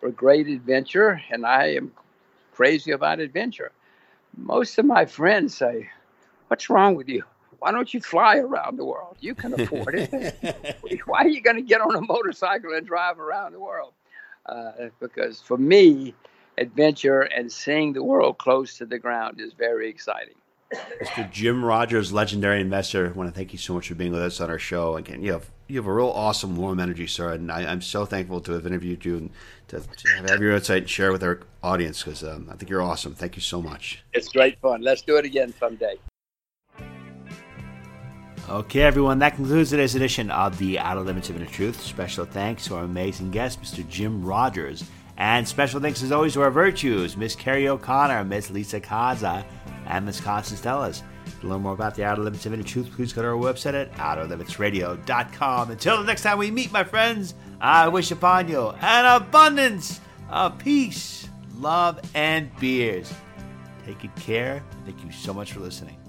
were 0.00 0.10
great 0.10 0.48
adventure, 0.48 1.22
and 1.30 1.46
I 1.46 1.74
am 1.74 1.92
crazy 2.52 2.90
about 2.90 3.20
adventure. 3.20 3.72
Most 4.36 4.78
of 4.78 4.84
my 4.84 5.06
friends 5.06 5.56
say, 5.56 5.90
"What's 6.48 6.68
wrong 6.68 6.94
with 6.94 7.08
you? 7.08 7.24
Why 7.58 7.72
don't 7.72 7.92
you 7.94 8.00
fly 8.00 8.38
around 8.38 8.76
the 8.76 8.84
world? 8.84 9.16
You 9.20 9.34
can 9.34 9.54
afford 9.54 9.94
it. 9.94 10.34
Why 11.06 11.20
are 11.20 11.28
you 11.28 11.40
going 11.40 11.56
to 11.56 11.62
get 11.62 11.80
on 11.80 11.94
a 11.94 12.00
motorcycle 12.00 12.74
and 12.74 12.86
drive 12.86 13.18
around 13.18 13.52
the 13.52 13.60
world?" 13.60 13.94
Uh, 14.44 14.88
because 15.00 15.40
for 15.40 15.56
me, 15.56 16.14
adventure 16.58 17.22
and 17.22 17.50
seeing 17.50 17.92
the 17.94 18.02
world 18.02 18.36
close 18.38 18.76
to 18.78 18.84
the 18.84 18.98
ground 18.98 19.40
is 19.40 19.54
very 19.54 19.88
exciting. 19.88 20.34
Mr. 20.72 21.30
Jim 21.30 21.64
Rogers, 21.64 22.12
legendary 22.12 22.60
investor. 22.60 23.08
I 23.08 23.12
want 23.12 23.28
to 23.28 23.34
thank 23.34 23.52
you 23.52 23.58
so 23.58 23.74
much 23.74 23.88
for 23.88 23.94
being 23.94 24.12
with 24.12 24.22
us 24.22 24.40
on 24.40 24.50
our 24.50 24.58
show. 24.58 24.96
Again, 24.96 25.22
you 25.22 25.32
have 25.32 25.50
you 25.68 25.78
have 25.78 25.86
a 25.86 25.92
real 25.92 26.08
awesome, 26.08 26.56
warm 26.56 26.80
energy, 26.80 27.06
sir, 27.06 27.32
and 27.32 27.50
I, 27.50 27.64
I'm 27.70 27.80
so 27.80 28.04
thankful 28.04 28.40
to 28.42 28.52
have 28.52 28.66
interviewed 28.66 29.04
you 29.04 29.16
and 29.16 29.30
to, 29.68 29.80
to 29.80 30.08
have 30.28 30.40
your 30.40 30.52
insight 30.52 30.82
and 30.82 30.90
share 30.90 31.12
with 31.12 31.22
our 31.22 31.40
audience 31.62 32.02
because 32.02 32.22
um, 32.22 32.48
I 32.50 32.56
think 32.56 32.70
you're 32.70 32.82
awesome. 32.82 33.14
Thank 33.14 33.36
you 33.36 33.42
so 33.42 33.62
much. 33.62 34.04
It's 34.12 34.28
great 34.28 34.60
fun. 34.60 34.82
Let's 34.82 35.02
do 35.02 35.16
it 35.16 35.24
again 35.24 35.54
someday. 35.58 35.96
Okay, 38.48 38.82
everyone, 38.82 39.20
that 39.20 39.36
concludes 39.36 39.70
today's 39.70 39.94
edition 39.94 40.30
of 40.30 40.58
the 40.58 40.78
Outer 40.78 41.00
Limits 41.00 41.30
of 41.30 41.36
Inner 41.36 41.46
Truth. 41.46 41.80
Special 41.80 42.26
thanks 42.26 42.66
to 42.66 42.74
our 42.74 42.84
amazing 42.84 43.30
guest, 43.30 43.62
Mr. 43.62 43.88
Jim 43.88 44.24
Rogers. 44.24 44.84
And 45.16 45.46
special 45.46 45.80
thanks, 45.80 46.02
as 46.02 46.12
always, 46.12 46.32
to 46.34 46.42
our 46.42 46.50
virtues, 46.50 47.16
Miss 47.16 47.36
Carrie 47.36 47.68
O'Connor, 47.68 48.24
Miss 48.24 48.50
Lisa 48.50 48.80
Kaza, 48.80 49.44
and 49.86 50.06
Miss 50.06 50.20
Constance 50.20 50.60
Tellis. 50.60 51.02
To 51.40 51.46
learn 51.48 51.62
more 51.62 51.74
about 51.74 51.94
the 51.94 52.04
Outer 52.04 52.22
Limits 52.22 52.46
of 52.46 52.54
Inner 52.54 52.62
Truth, 52.62 52.92
please 52.92 53.12
go 53.12 53.22
to 53.22 53.28
our 53.28 53.34
website 53.34 53.74
at 53.74 53.92
outerlimitsradio.com. 53.94 55.70
Until 55.70 55.98
the 55.98 56.04
next 56.04 56.22
time 56.22 56.38
we 56.38 56.50
meet, 56.50 56.72
my 56.72 56.84
friends, 56.84 57.34
I 57.60 57.88
wish 57.88 58.10
upon 58.10 58.48
you 58.48 58.70
an 58.80 59.22
abundance 59.22 60.00
of 60.30 60.58
peace, 60.58 61.28
love, 61.58 62.00
and 62.14 62.54
beers. 62.56 63.12
Take 63.86 64.00
good 64.00 64.14
care. 64.16 64.62
Thank 64.84 65.04
you 65.04 65.12
so 65.12 65.34
much 65.34 65.52
for 65.52 65.60
listening. 65.60 66.01